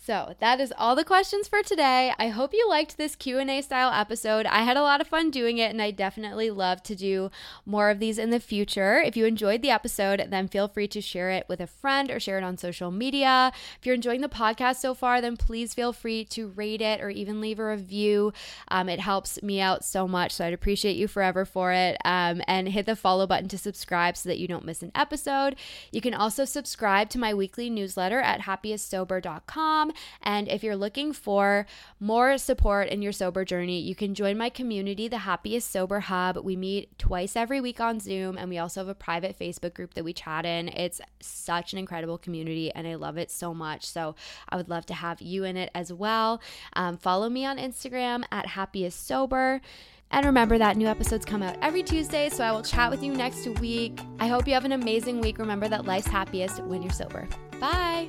[0.07, 2.13] so that is all the questions for today.
[2.17, 4.47] I hope you liked this Q&A style episode.
[4.47, 7.29] I had a lot of fun doing it and I definitely love to do
[7.65, 8.99] more of these in the future.
[8.99, 12.21] If you enjoyed the episode, then feel free to share it with a friend or
[12.21, 13.51] share it on social media.
[13.81, 17.11] If you're enjoying the podcast so far, then please feel free to rate it or
[17.11, 18.33] even leave a review.
[18.69, 21.97] Um, it helps me out so much, so I'd appreciate you forever for it.
[22.05, 25.57] Um, and hit the follow button to subscribe so that you don't miss an episode.
[25.91, 29.95] You can also subscribe to my weekly newsletter at happiestsober.com.
[30.23, 31.67] And if you're looking for
[32.01, 36.39] more support in your sober journey, you can join my community, the Happiest Sober Hub.
[36.39, 39.95] We meet twice every week on Zoom, and we also have a private Facebook group
[39.95, 40.69] that we chat in.
[40.69, 43.87] It's such an incredible community, and I love it so much.
[43.87, 44.15] So
[44.49, 46.41] I would love to have you in it as well.
[46.75, 49.61] Um, follow me on Instagram at Happiest Sober.
[50.11, 53.13] And remember that new episodes come out every Tuesday, so I will chat with you
[53.13, 53.99] next week.
[54.21, 55.39] I hope you have an amazing week.
[55.39, 57.29] Remember that life's happiest when you're sober.
[57.61, 58.09] Bye.